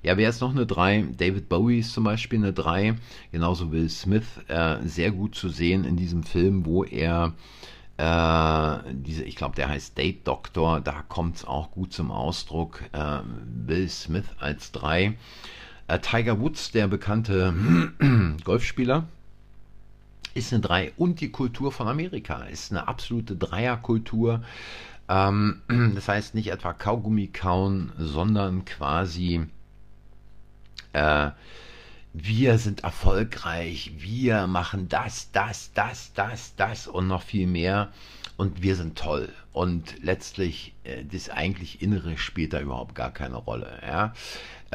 [0.02, 1.10] Ja, wer ist noch eine 3?
[1.18, 2.96] David Bowie ist zum Beispiel eine 3.
[3.32, 4.40] Genauso Will Smith.
[4.48, 7.34] Äh, sehr gut zu sehen in diesem Film, wo er
[7.98, 12.82] äh, diese, ich glaube, der heißt Date Doctor, da kommt es auch gut zum Ausdruck.
[12.92, 13.20] Äh,
[13.68, 15.16] Will Smith als 3.
[15.88, 17.54] Äh, Tiger Woods, der bekannte
[18.44, 19.06] Golfspieler,
[20.34, 24.44] ist eine 3 und die Kultur von Amerika ist eine absolute Dreierkultur.
[25.08, 25.62] Ähm,
[25.96, 29.48] das heißt nicht etwa Kaugummi kauen, sondern quasi
[30.94, 31.32] äh,
[32.14, 37.92] wir sind erfolgreich, wir machen das, das, das, das, das und noch viel mehr
[38.38, 39.30] und wir sind toll.
[39.52, 43.80] Und letztlich, äh, das eigentlich Innere spielt da überhaupt gar keine Rolle.
[43.86, 44.14] Ja?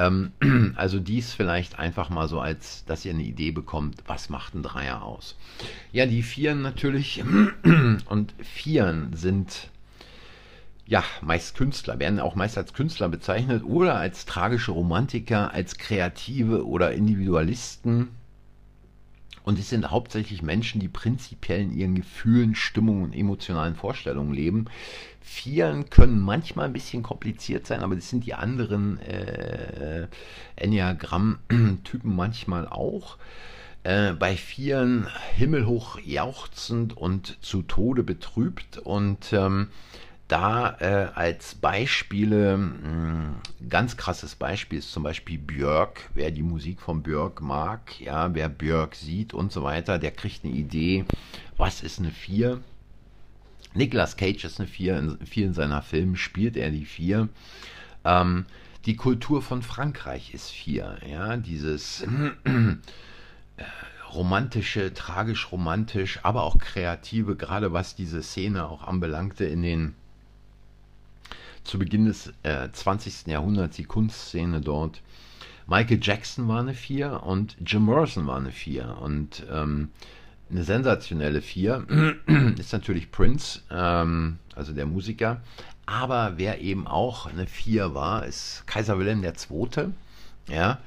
[0.01, 0.33] Ähm,
[0.77, 4.63] also dies vielleicht einfach mal so als, dass ihr eine Idee bekommt, was macht ein
[4.63, 5.37] Dreier aus.
[5.93, 7.23] Ja, die Vieren natürlich
[8.07, 9.69] und Vieren sind
[10.87, 16.67] ja, meist Künstler, werden auch meist als Künstler bezeichnet oder als tragische Romantiker, als Kreative
[16.67, 18.09] oder Individualisten.
[19.43, 24.67] Und es sind hauptsächlich Menschen, die prinzipiell in ihren Gefühlen, Stimmungen und emotionalen Vorstellungen leben.
[25.21, 30.09] Vieren können manchmal ein bisschen kompliziert sein, aber das sind die anderen äh,
[30.57, 33.17] Enneagramm-Typen manchmal auch.
[33.83, 39.69] Äh, bei Vieren himmelhoch jauchzend und zu Tode betrübt und ähm,
[40.31, 43.35] da äh, als Beispiele, mh, hm,
[43.69, 46.09] ganz krasses Beispiel ist zum Beispiel Björk.
[46.15, 50.45] Wer die Musik von Björk mag, ja, wer Björk sieht und so weiter, der kriegt
[50.45, 51.05] eine Idee,
[51.57, 52.61] was ist eine 4.
[53.75, 57.29] Nicolas Cage ist eine 4, in vielen seiner Filmen spielt er die 4.
[58.05, 58.47] Ähm,
[58.87, 62.31] die Kultur von Frankreich ist 4, ja, dieses äh,
[64.13, 69.95] romantische, tragisch-romantisch, aber auch kreative, gerade was diese Szene auch anbelangte in den
[71.71, 73.29] zu Beginn des äh, 20.
[73.29, 75.03] Jahrhunderts, die Kunstszene dort.
[75.69, 78.99] Michael Jackson war eine 4 und Jim Morrison war eine 4.
[79.01, 79.91] Und ähm,
[80.51, 81.87] eine sensationelle 4
[82.59, 85.43] ist natürlich Prince, ähm, also der Musiker.
[85.87, 89.93] Aber wer eben auch eine 4 war, ist Kaiser Wilhelm II.
[90.49, 90.81] Ja,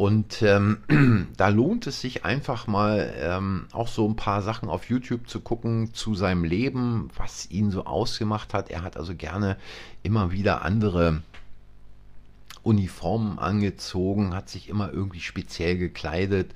[0.00, 4.88] und ähm, da lohnt es sich einfach mal ähm, auch so ein paar Sachen auf
[4.88, 8.70] YouTube zu gucken zu seinem Leben, was ihn so ausgemacht hat.
[8.70, 9.58] Er hat also gerne
[10.02, 11.20] immer wieder andere
[12.62, 16.54] Uniformen angezogen, hat sich immer irgendwie speziell gekleidet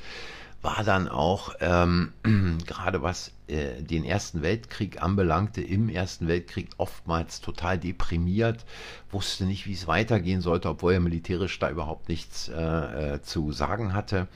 [0.65, 2.15] war dann auch ähm,
[2.67, 8.65] gerade was äh, den Ersten Weltkrieg anbelangte, im Ersten Weltkrieg oftmals total deprimiert,
[9.11, 13.53] wusste nicht, wie es weitergehen sollte, obwohl er militärisch da überhaupt nichts äh, äh, zu
[13.53, 14.29] sagen hatte.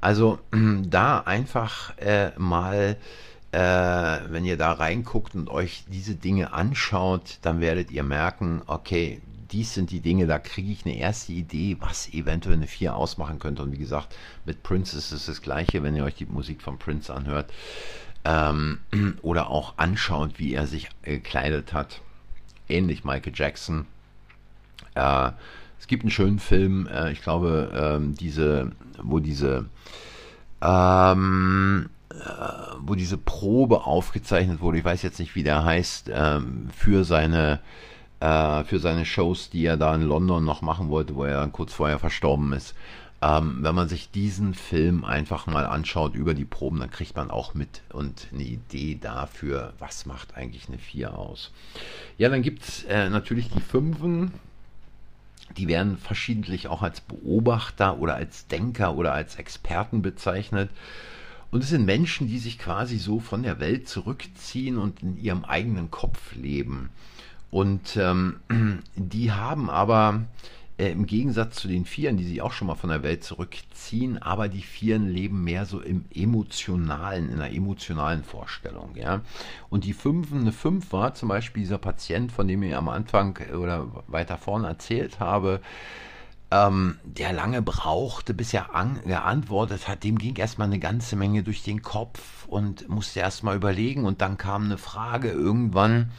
[0.00, 0.38] Also
[0.88, 2.96] da einfach äh, mal,
[3.52, 9.20] äh, wenn ihr da reinguckt und euch diese Dinge anschaut, dann werdet ihr merken, okay,
[9.50, 13.38] dies sind die Dinge, da kriege ich eine erste Idee, was eventuell eine 4 ausmachen
[13.38, 13.62] könnte.
[13.62, 16.78] Und wie gesagt, mit Prince ist es das gleiche, wenn ihr euch die Musik von
[16.78, 17.50] Prince anhört
[18.24, 18.80] ähm,
[19.22, 22.00] oder auch anschaut, wie er sich gekleidet hat.
[22.68, 23.86] Ähnlich Michael Jackson.
[24.94, 25.30] Äh,
[25.78, 29.66] es gibt einen schönen Film, äh, ich glaube, ähm, diese, wo diese
[30.60, 32.14] ähm, äh,
[32.80, 37.60] wo diese Probe aufgezeichnet wurde, ich weiß jetzt nicht, wie der heißt, ähm, für seine
[38.20, 41.52] äh, für seine Shows, die er da in London noch machen wollte, wo er dann
[41.52, 42.74] kurz vorher verstorben ist.
[43.20, 47.30] Ähm, wenn man sich diesen Film einfach mal anschaut über die Proben, dann kriegt man
[47.30, 51.50] auch mit und eine Idee dafür, was macht eigentlich eine 4 aus.
[52.16, 54.32] Ja, dann gibt es äh, natürlich die Fünfen.
[55.56, 60.70] Die werden verschiedentlich auch als Beobachter oder als Denker oder als Experten bezeichnet.
[61.50, 65.44] Und es sind Menschen, die sich quasi so von der Welt zurückziehen und in ihrem
[65.44, 66.90] eigenen Kopf leben.
[67.50, 68.36] Und ähm,
[68.94, 70.24] die haben aber
[70.78, 74.16] äh, im Gegensatz zu den Vieren, die sich auch schon mal von der Welt zurückziehen,
[74.22, 78.94] aber die Vieren leben mehr so im emotionalen, in einer emotionalen Vorstellung.
[78.94, 79.20] Ja?
[79.68, 83.38] Und die Fünfen, eine Fünf war zum Beispiel dieser Patient, von dem ich am Anfang
[83.54, 85.60] oder weiter vorne erzählt habe,
[86.50, 88.68] ähm, der lange brauchte, bis er
[89.04, 94.04] geantwortet hat, dem ging erstmal eine ganze Menge durch den Kopf und musste erstmal überlegen
[94.04, 96.10] und dann kam eine Frage irgendwann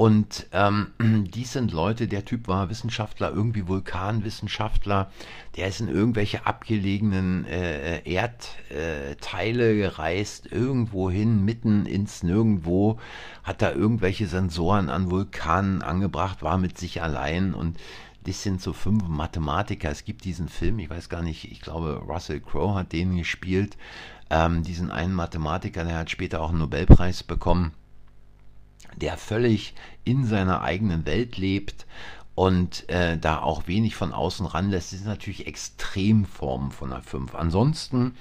[0.00, 0.92] und ähm,
[1.34, 5.10] dies sind Leute, der Typ war Wissenschaftler, irgendwie Vulkanwissenschaftler,
[5.58, 12.98] der ist in irgendwelche abgelegenen äh, Erdteile gereist, irgendwo hin, mitten ins Nirgendwo,
[13.42, 17.52] hat da irgendwelche Sensoren an Vulkanen angebracht, war mit sich allein.
[17.52, 17.76] Und
[18.24, 19.90] das sind so fünf Mathematiker.
[19.90, 23.76] Es gibt diesen Film, ich weiß gar nicht, ich glaube, Russell Crowe hat den gespielt,
[24.30, 27.72] ähm, diesen einen Mathematiker, der hat später auch einen Nobelpreis bekommen
[29.00, 31.86] der völlig in seiner eigenen Welt lebt
[32.34, 37.34] und äh, da auch wenig von außen ranlässt, das sind natürlich Extremformen von einer 5.
[37.34, 38.14] Ansonsten,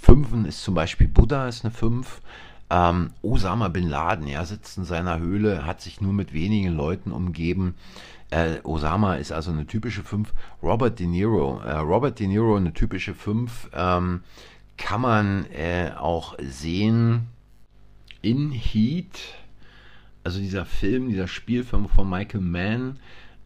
[0.00, 2.22] 5 ist zum Beispiel Buddha, ist eine 5.
[2.70, 7.12] Ähm, Osama Bin Laden, ja, sitzt in seiner Höhle, hat sich nur mit wenigen Leuten
[7.12, 7.74] umgeben.
[8.30, 10.32] Äh, Osama ist also eine typische 5.
[10.62, 13.70] Robert De Niro, äh, Robert De Niro eine typische 5.
[13.72, 14.22] Ähm,
[14.76, 17.28] kann man äh, auch sehen
[18.22, 19.36] in Heat
[20.26, 22.98] also dieser Film, dieser Spielfilm von Michael Mann,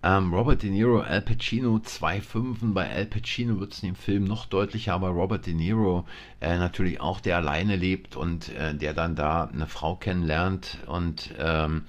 [0.03, 2.73] ähm, Robert De Niro, Al Pacino, zwei Fünfen.
[2.73, 6.07] Bei Al Pacino wird es in dem Film noch deutlicher, aber Robert De Niro
[6.41, 11.35] äh, natürlich auch, der alleine lebt und äh, der dann da eine Frau kennenlernt und
[11.39, 11.83] ähm,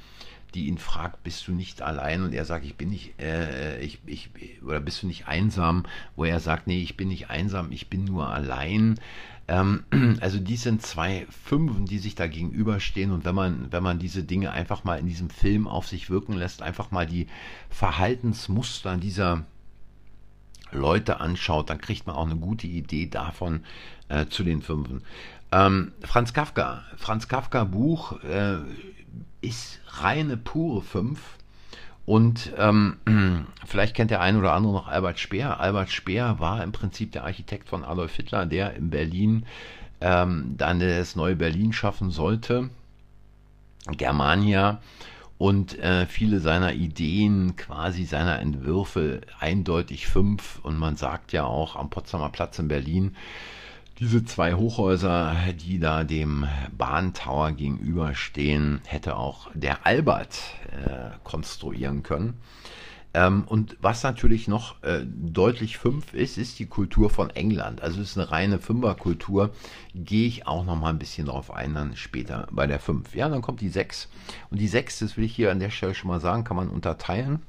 [0.53, 2.23] die ihn fragt, bist du nicht allein?
[2.23, 4.29] Und er sagt, ich bin nicht, äh, ich, ich,
[4.63, 5.83] oder bist du nicht einsam?
[6.15, 8.99] Wo er sagt, nee, ich bin nicht einsam, ich bin nur allein.
[9.47, 9.83] Ähm,
[10.21, 14.23] also dies sind zwei Fünfen, die sich da gegenüberstehen und wenn man, wenn man diese
[14.23, 17.27] Dinge einfach mal in diesem Film auf sich wirken lässt, einfach mal die
[17.69, 19.45] Verhaltensmuster dieser
[20.71, 23.63] Leute anschaut, dann kriegt man auch eine gute Idee davon
[24.07, 25.03] äh, zu den Fünfen.
[25.51, 28.59] Ähm, Franz Kafka, Franz Kafka Buch äh,
[29.41, 31.37] ist reine pure Fünf.
[32.05, 32.97] Und ähm,
[33.65, 35.59] vielleicht kennt der ein oder andere noch Albert Speer.
[35.59, 39.45] Albert Speer war im Prinzip der Architekt von Adolf Hitler, der in Berlin
[40.01, 42.69] ähm, dann das neue Berlin schaffen sollte.
[43.91, 44.81] Germania
[45.37, 50.59] und äh, viele seiner Ideen, quasi seiner Entwürfe, eindeutig fünf.
[50.61, 53.15] Und man sagt ja auch am Potsdamer Platz in Berlin,
[54.01, 60.39] diese zwei Hochhäuser, die da dem Bahntower gegenüberstehen, hätte auch der Albert
[60.71, 62.33] äh, konstruieren können.
[63.13, 67.81] Ähm, und was natürlich noch äh, deutlich fünf ist, ist die Kultur von England.
[67.83, 69.51] Also es ist eine reine Fünferkultur.
[69.93, 73.13] Gehe ich auch noch mal ein bisschen darauf ein, dann später bei der fünf.
[73.13, 74.09] Ja, dann kommt die sechs.
[74.49, 76.69] Und die sechs, das will ich hier an der Stelle schon mal sagen, kann man
[76.69, 77.43] unterteilen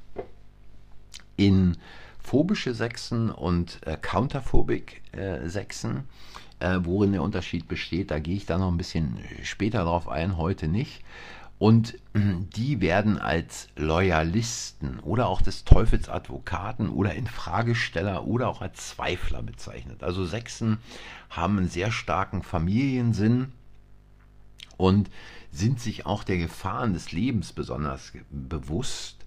[1.35, 1.77] in
[2.21, 6.03] phobische Sechsen und äh, counterphobic äh, Sechsen.
[6.63, 10.37] Äh, worin der Unterschied besteht, da gehe ich dann noch ein bisschen später drauf ein,
[10.37, 11.03] heute nicht.
[11.59, 18.91] Und die werden als Loyalisten oder auch des Teufels Advokaten oder Infragesteller oder auch als
[18.91, 20.03] Zweifler bezeichnet.
[20.03, 20.77] Also Sechsen
[21.29, 23.51] haben einen sehr starken Familiensinn
[24.77, 25.09] und
[25.51, 29.25] sind sich auch der Gefahren des Lebens besonders bewusst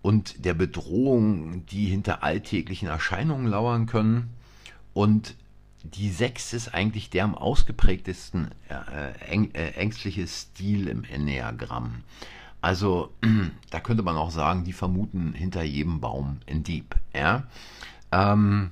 [0.00, 4.30] und der Bedrohung, die hinter alltäglichen Erscheinungen lauern können.
[4.94, 5.34] Und
[5.84, 12.02] die Sechs ist eigentlich der am ausgeprägtesten äh, äng, äh, ängstliche Stil im Enneagramm.
[12.60, 13.12] Also
[13.70, 16.96] da könnte man auch sagen, die vermuten hinter jedem Baum ein Dieb.
[17.14, 17.44] Ja?
[18.10, 18.70] Ähm,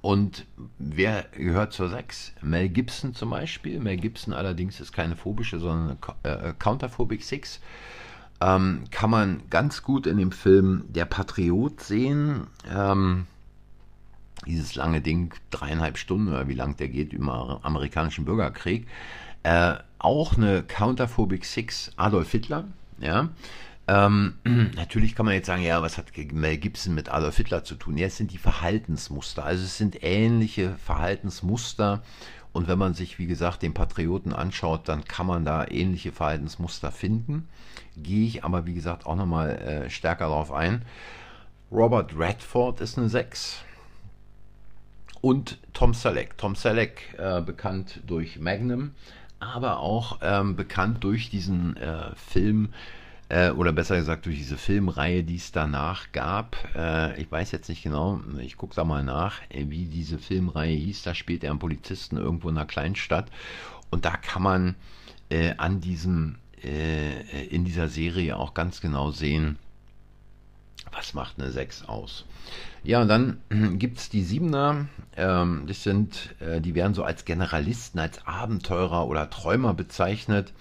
[0.00, 0.46] und
[0.78, 2.32] wer gehört zur Sechs?
[2.42, 3.78] Mel Gibson zum Beispiel.
[3.78, 7.60] Mel Gibson allerdings ist keine phobische, sondern eine äh, Counterphobic Six.
[8.40, 12.46] Ähm, kann man ganz gut in dem Film Der Patriot sehen.
[12.72, 13.26] Ähm,
[14.48, 18.86] dieses lange Ding, dreieinhalb Stunden oder wie lang der geht, über amerikanischen Bürgerkrieg.
[19.44, 22.64] Äh, auch eine Counterphobic Six Adolf Hitler,
[22.98, 23.28] ja.
[23.86, 24.34] Ähm,
[24.76, 27.96] natürlich kann man jetzt sagen, ja, was hat Mel Gibson mit Adolf Hitler zu tun?
[27.96, 29.44] Ja, es sind die Verhaltensmuster.
[29.44, 32.02] Also es sind ähnliche Verhaltensmuster.
[32.52, 36.90] Und wenn man sich, wie gesagt, den Patrioten anschaut, dann kann man da ähnliche Verhaltensmuster
[36.90, 37.48] finden.
[37.96, 40.82] Gehe ich aber, wie gesagt, auch nochmal äh, stärker darauf ein.
[41.70, 43.62] Robert Redford ist eine 6
[45.20, 46.36] und Tom Selleck.
[46.38, 48.92] Tom Selleck, äh, bekannt durch Magnum,
[49.40, 52.70] aber auch ähm, bekannt durch diesen äh, Film,
[53.28, 56.56] äh, oder besser gesagt durch diese Filmreihe, die es danach gab.
[56.74, 60.76] Äh, ich weiß jetzt nicht genau, ich gucke da mal nach, äh, wie diese Filmreihe
[60.76, 61.02] hieß.
[61.02, 63.26] Da spielt er einen Polizisten irgendwo in einer Kleinstadt.
[63.90, 64.74] Und da kann man
[65.30, 69.58] äh, an diesem, in dieser Serie auch ganz genau sehen,
[70.92, 72.24] was macht eine 6 aus?
[72.82, 73.38] Ja, und dann
[73.78, 74.86] gibt es die Siebener.
[75.16, 80.52] Ähm, das sind, äh, die werden so als Generalisten, als Abenteurer oder Träumer bezeichnet.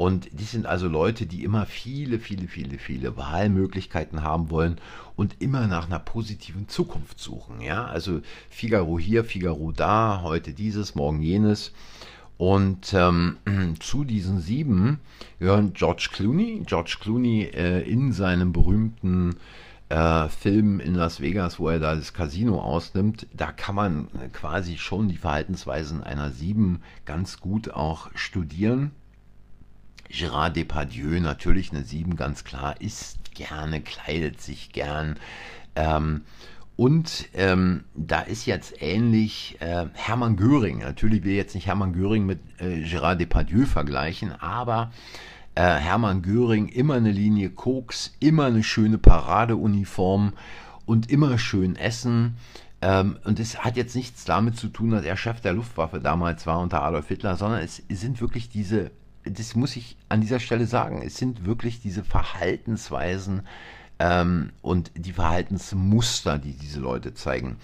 [0.00, 4.80] Und die sind also Leute, die immer viele, viele, viele, viele Wahlmöglichkeiten haben wollen
[5.14, 7.60] und immer nach einer positiven Zukunft suchen.
[7.60, 11.72] Ja, also Figaro hier, Figaro da, heute dieses, morgen jenes.
[12.40, 13.36] Und ähm,
[13.80, 14.98] zu diesen sieben
[15.40, 16.62] gehören George Clooney.
[16.64, 19.36] George Clooney äh, in seinem berühmten
[19.90, 24.78] äh, Film in Las Vegas, wo er da das Casino ausnimmt, da kann man quasi
[24.78, 28.92] schon die Verhaltensweisen einer Sieben ganz gut auch studieren.
[30.10, 35.18] Gérard Depardieu, natürlich eine Sieben, ganz klar, isst gerne, kleidet sich gern.
[35.76, 36.22] Ähm,
[36.80, 40.78] und ähm, da ist jetzt ähnlich äh, Hermann Göring.
[40.78, 44.90] Natürlich will ich jetzt nicht Hermann Göring mit äh, Gérard Depardieu vergleichen, aber
[45.56, 50.32] äh, Hermann Göring immer eine Linie Koks, immer eine schöne Paradeuniform
[50.86, 52.38] und immer schön essen.
[52.80, 56.46] Ähm, und es hat jetzt nichts damit zu tun, dass er Chef der Luftwaffe damals
[56.46, 58.90] war unter Adolf Hitler, sondern es sind wirklich diese,
[59.24, 63.42] das muss ich an dieser Stelle sagen, es sind wirklich diese Verhaltensweisen
[64.00, 67.56] ähm, und die Verhaltensmuster, die diese Leute zeigen.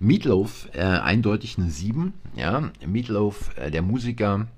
[0.00, 4.48] Meatloaf, äh, eindeutig eine 7, ja, Meatloaf, äh, der Musiker,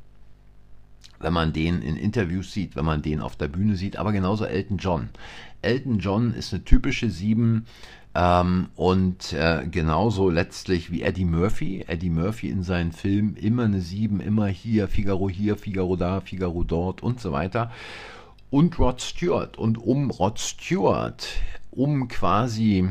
[1.20, 4.46] wenn man den in Interviews sieht, wenn man den auf der Bühne sieht, aber genauso
[4.46, 5.10] Elton John.
[5.60, 7.66] Elton John ist eine typische Sieben
[8.14, 11.84] ähm, und äh, genauso letztlich wie Eddie Murphy.
[11.86, 16.64] Eddie Murphy in seinen Filmen immer eine Sieben, immer hier, Figaro hier, Figaro da, Figaro
[16.64, 17.70] dort und so weiter.
[18.56, 19.58] Und Rod Stewart.
[19.58, 21.28] Und um Rod Stewart,
[21.72, 22.88] um quasi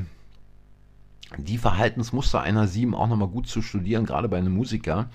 [1.40, 5.10] die Verhaltensmuster einer Sieben auch nochmal gut zu studieren, gerade bei einem Musiker,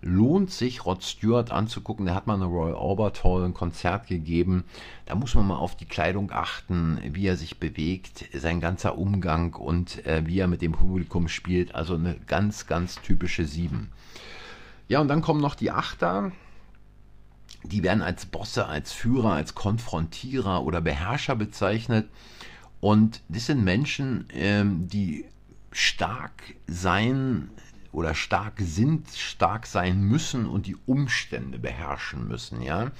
[0.00, 2.06] lohnt sich, Rod Stewart anzugucken.
[2.06, 4.64] Der hat mal eine Royal Albert Hall ein Konzert gegeben.
[5.04, 9.52] Da muss man mal auf die Kleidung achten, wie er sich bewegt, sein ganzer Umgang
[9.52, 11.74] und äh, wie er mit dem Publikum spielt.
[11.74, 13.90] Also eine ganz, ganz typische Sieben.
[14.88, 16.32] Ja, und dann kommen noch die Achter.
[17.62, 22.08] Die werden als Bosse, als Führer, als Konfrontierer oder Beherrscher bezeichnet.
[22.80, 25.26] Und das sind Menschen, ähm, die
[25.72, 27.50] stark sein
[27.92, 32.92] oder stark sind, stark sein müssen und die Umstände beherrschen müssen, ja.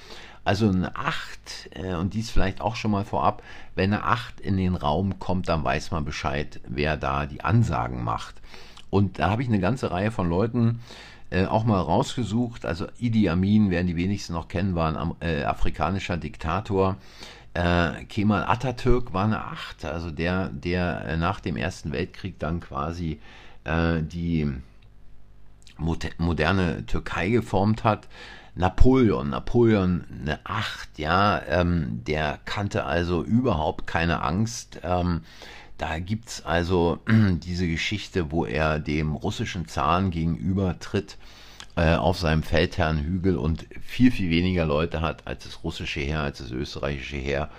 [0.43, 3.43] Also eine 8, äh, und dies vielleicht auch schon mal vorab,
[3.75, 8.03] wenn eine 8 in den Raum kommt, dann weiß man Bescheid, wer da die Ansagen
[8.03, 8.41] macht.
[8.89, 10.81] Und da habe ich eine ganze Reihe von Leuten
[11.31, 12.65] äh, auch mal rausgesucht.
[12.65, 16.97] Also Idi Amin, werden die wenigsten noch kennen, war ein äh, afrikanischer Diktator,
[17.53, 22.61] Äh, Kemal Atatürk war eine 8, also der, der äh, nach dem Ersten Weltkrieg dann
[22.61, 23.19] quasi
[23.65, 24.49] äh, die
[25.77, 28.07] moderne Türkei geformt hat.
[28.55, 34.79] Napoleon, Napoleon eine 8, ja, ähm, der kannte also überhaupt keine Angst.
[34.83, 35.21] Ähm,
[35.81, 41.17] da gibt es also diese Geschichte, wo er dem russischen Zahn gegenüber tritt
[41.75, 46.37] äh, auf seinem Feldherrnhügel und viel, viel weniger Leute hat als das russische Heer, als
[46.37, 47.49] das österreichische Heer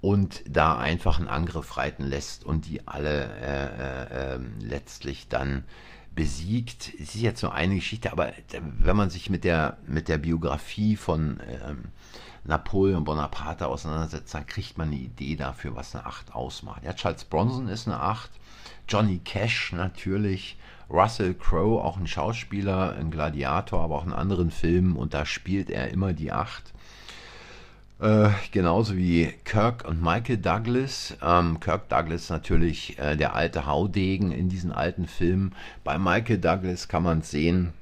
[0.00, 5.62] und da einfach einen Angriff reiten lässt und die alle äh, äh, ähm, letztlich dann
[6.16, 6.92] besiegt.
[7.00, 8.32] Es ist jetzt nur eine Geschichte, aber
[8.80, 11.84] wenn man sich mit der, mit der Biografie von ähm,
[12.44, 16.82] Napoleon Bonaparte auseinandersetzt, dann kriegt man eine Idee dafür, was eine 8 ausmacht.
[16.84, 18.30] Ja, Charles Bronson ist eine 8,
[18.88, 20.56] Johnny Cash natürlich,
[20.90, 25.70] Russell Crowe, auch ein Schauspieler, ein Gladiator, aber auch in anderen Filmen und da spielt
[25.70, 26.72] er immer die 8.
[28.02, 31.16] Äh, genauso wie Kirk und Michael Douglas.
[31.22, 35.54] Ähm, Kirk Douglas natürlich äh, der alte Haudegen in diesen alten Filmen.
[35.84, 37.72] Bei Michael Douglas kann man sehen.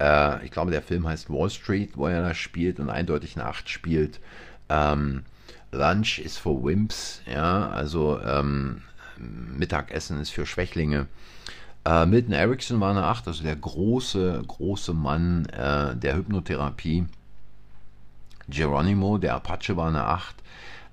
[0.00, 3.46] Äh, ich glaube, der Film heißt Wall Street, wo er da spielt und eindeutig eine
[3.46, 4.20] 8 spielt.
[4.68, 5.24] Ähm,
[5.72, 8.82] Lunch ist für Wimps, ja, also ähm,
[9.18, 11.06] Mittagessen ist für Schwächlinge.
[11.84, 17.06] Äh, Milton Erickson war eine 8, also der große, große Mann äh, der Hypnotherapie.
[18.48, 20.36] Geronimo, der Apache, war eine 8.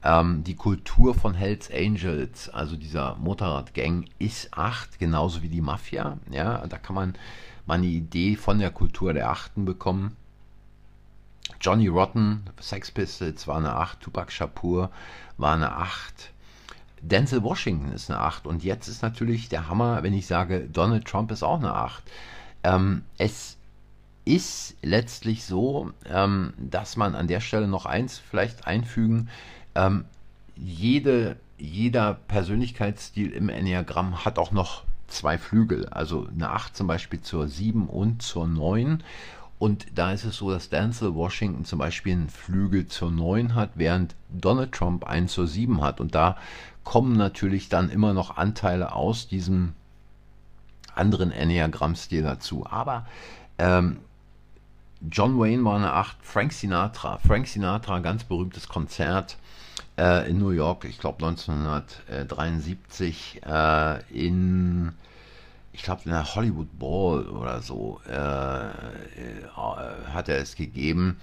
[0.03, 6.17] Ähm, die Kultur von Hells Angels, also dieser Motorradgang, ist 8, genauso wie die Mafia.
[6.31, 7.15] Ja, da kann man
[7.71, 10.17] mal eine Idee von der Kultur der Achten bekommen.
[11.61, 14.91] Johnny Rotten, Sex Pistols war eine 8, Tupac Shakur
[15.37, 16.31] war eine 8.
[16.99, 21.05] Denzel Washington ist eine 8 und jetzt ist natürlich der Hammer, wenn ich sage, Donald
[21.05, 22.03] Trump ist auch eine 8.
[22.65, 23.55] Ähm, es
[24.25, 29.29] ist letztlich so, ähm, dass man an der Stelle noch eins vielleicht einfügen,
[29.75, 30.03] ähm,
[30.57, 37.21] jede, jeder Persönlichkeitsstil im Enneagramm hat auch noch zwei Flügel, also eine 8 zum Beispiel
[37.21, 39.03] zur 7 und zur 9.
[39.59, 43.71] Und da ist es so, dass Denzel Washington zum Beispiel einen Flügel zur 9 hat,
[43.75, 46.01] während Donald Trump einen zur 7 hat.
[46.01, 46.37] Und da
[46.83, 49.73] kommen natürlich dann immer noch Anteile aus diesem
[50.95, 52.65] anderen Enneagramm-Stil dazu.
[52.67, 53.05] Aber
[53.59, 53.97] ähm,
[55.09, 57.17] John Wayne war eine 8, Frank Sinatra.
[57.19, 59.37] Frank Sinatra, ganz berühmtes Konzert
[59.97, 64.93] äh, in New York, ich glaube 1973 äh, in,
[65.73, 68.73] ich glaube in der Hollywood Ball oder so äh, äh,
[69.53, 71.17] hat er es gegeben.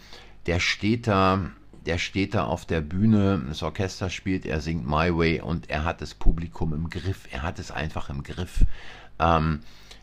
[0.47, 1.41] Der steht da,
[1.87, 5.85] der steht da auf der Bühne, das Orchester spielt, er singt My Way und er
[5.85, 7.29] hat das Publikum im Griff.
[7.31, 8.65] Er hat es einfach im Griff.
[9.19, 9.61] Ähm,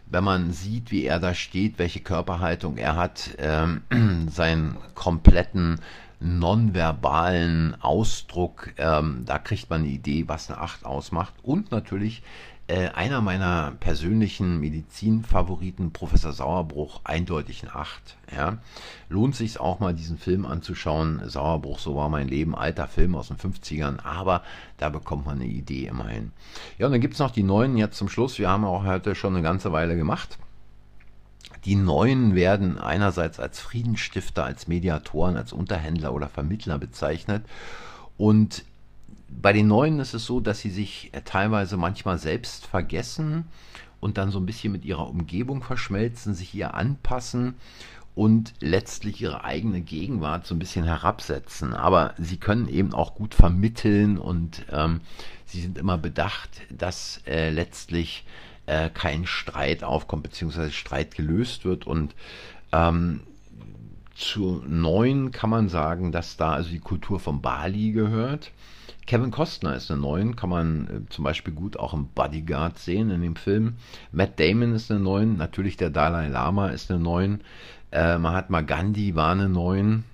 [0.07, 3.81] wenn man sieht, wie er da steht, welche Körperhaltung er hat, ähm,
[4.29, 5.79] seinen kompletten
[6.19, 11.33] nonverbalen Ausdruck, ähm, da kriegt man eine Idee, was eine 8 ausmacht.
[11.43, 12.23] Und natürlich
[12.67, 18.17] äh, einer meiner persönlichen Medizinfavoriten, Professor Sauerbruch, eindeutig ein 8.
[18.35, 18.57] Ja.
[19.07, 21.21] Lohnt sich auch mal, diesen Film anzuschauen.
[21.25, 24.41] Sauerbruch, so war mein Leben, alter Film aus den 50ern, aber
[24.77, 26.31] da bekommt man eine Idee immerhin.
[26.79, 28.39] Ja, und dann gibt es noch die neuen jetzt zum Schluss.
[28.39, 30.39] Wir haben auch heute schon eine ganze Weile gemacht.
[31.65, 37.43] Die Neuen werden einerseits als Friedensstifter, als Mediatoren, als Unterhändler oder Vermittler bezeichnet.
[38.17, 38.63] Und
[39.29, 43.45] bei den Neuen ist es so, dass sie sich äh, teilweise manchmal selbst vergessen
[43.99, 47.55] und dann so ein bisschen mit ihrer Umgebung verschmelzen, sich ihr anpassen
[48.13, 51.73] und letztlich ihre eigene Gegenwart so ein bisschen herabsetzen.
[51.73, 55.01] Aber sie können eben auch gut vermitteln und ähm,
[55.45, 58.25] sie sind immer bedacht, dass äh, letztlich
[58.65, 61.87] äh, kein Streit aufkommt, beziehungsweise Streit gelöst wird.
[61.87, 62.15] Und
[62.71, 63.21] ähm,
[64.15, 68.51] zu neun kann man sagen, dass da also die Kultur von Bali gehört.
[69.05, 73.11] Kevin Costner ist eine Neun, kann man äh, zum Beispiel gut auch im Bodyguard sehen
[73.11, 73.75] in dem Film.
[74.11, 77.41] Matt Damon ist eine Neun, natürlich der Dalai Lama ist eine Neun.
[77.91, 80.05] Äh, Mahatma Gandhi war eine Neun.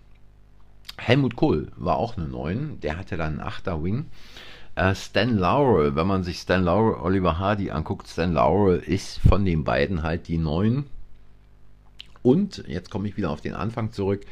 [0.97, 4.07] Helmut Kohl war auch eine Neun, der hatte dann einen Achter Wing.
[4.81, 9.45] Äh, Stan Laurel, wenn man sich Stan Laurel, Oliver Hardy anguckt, Stan Laurel ist von
[9.45, 10.87] den beiden halt die Neun.
[12.23, 14.25] Und, jetzt komme ich wieder auf den Anfang zurück,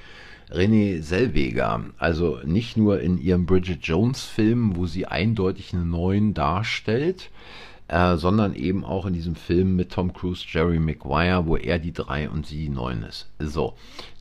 [0.49, 1.81] Renée Selweger.
[1.99, 7.29] Also nicht nur in ihrem Bridget Jones Film, wo sie eindeutig einen neuen darstellt,
[7.87, 11.93] äh, sondern eben auch in diesem Film mit Tom Cruise, Jerry Maguire, wo er die
[11.93, 13.29] 3 und sie die 9 ist.
[13.37, 13.75] So,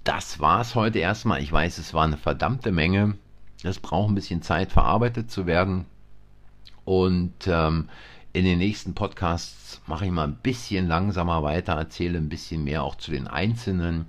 [0.05, 1.43] das war's heute erstmal.
[1.43, 3.15] Ich weiß, es war eine verdammte Menge.
[3.63, 5.87] Es braucht ein bisschen Zeit, verarbeitet zu werden.
[6.89, 7.91] Und ähm,
[8.33, 12.83] in den nächsten Podcasts mache ich mal ein bisschen langsamer weiter, erzähle ein bisschen mehr
[12.83, 14.07] auch zu den einzelnen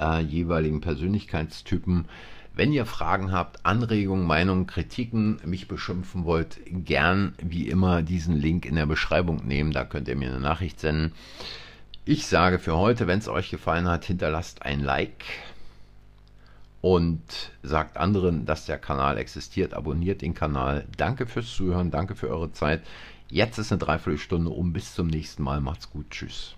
[0.00, 2.06] äh, jeweiligen Persönlichkeitstypen.
[2.52, 8.66] Wenn ihr Fragen habt, Anregungen, Meinungen, Kritiken, mich beschimpfen wollt, gern wie immer diesen Link
[8.66, 9.70] in der Beschreibung nehmen.
[9.70, 11.12] Da könnt ihr mir eine Nachricht senden.
[12.04, 15.22] Ich sage für heute, wenn es euch gefallen hat, hinterlasst ein Like
[16.80, 19.74] und sagt anderen, dass der Kanal existiert.
[19.74, 20.86] Abonniert den Kanal.
[20.96, 22.82] Danke fürs Zuhören, danke für eure Zeit.
[23.28, 24.72] Jetzt ist eine Dreiviertelstunde um.
[24.72, 25.60] Bis zum nächsten Mal.
[25.60, 26.10] Macht's gut.
[26.10, 26.56] Tschüss.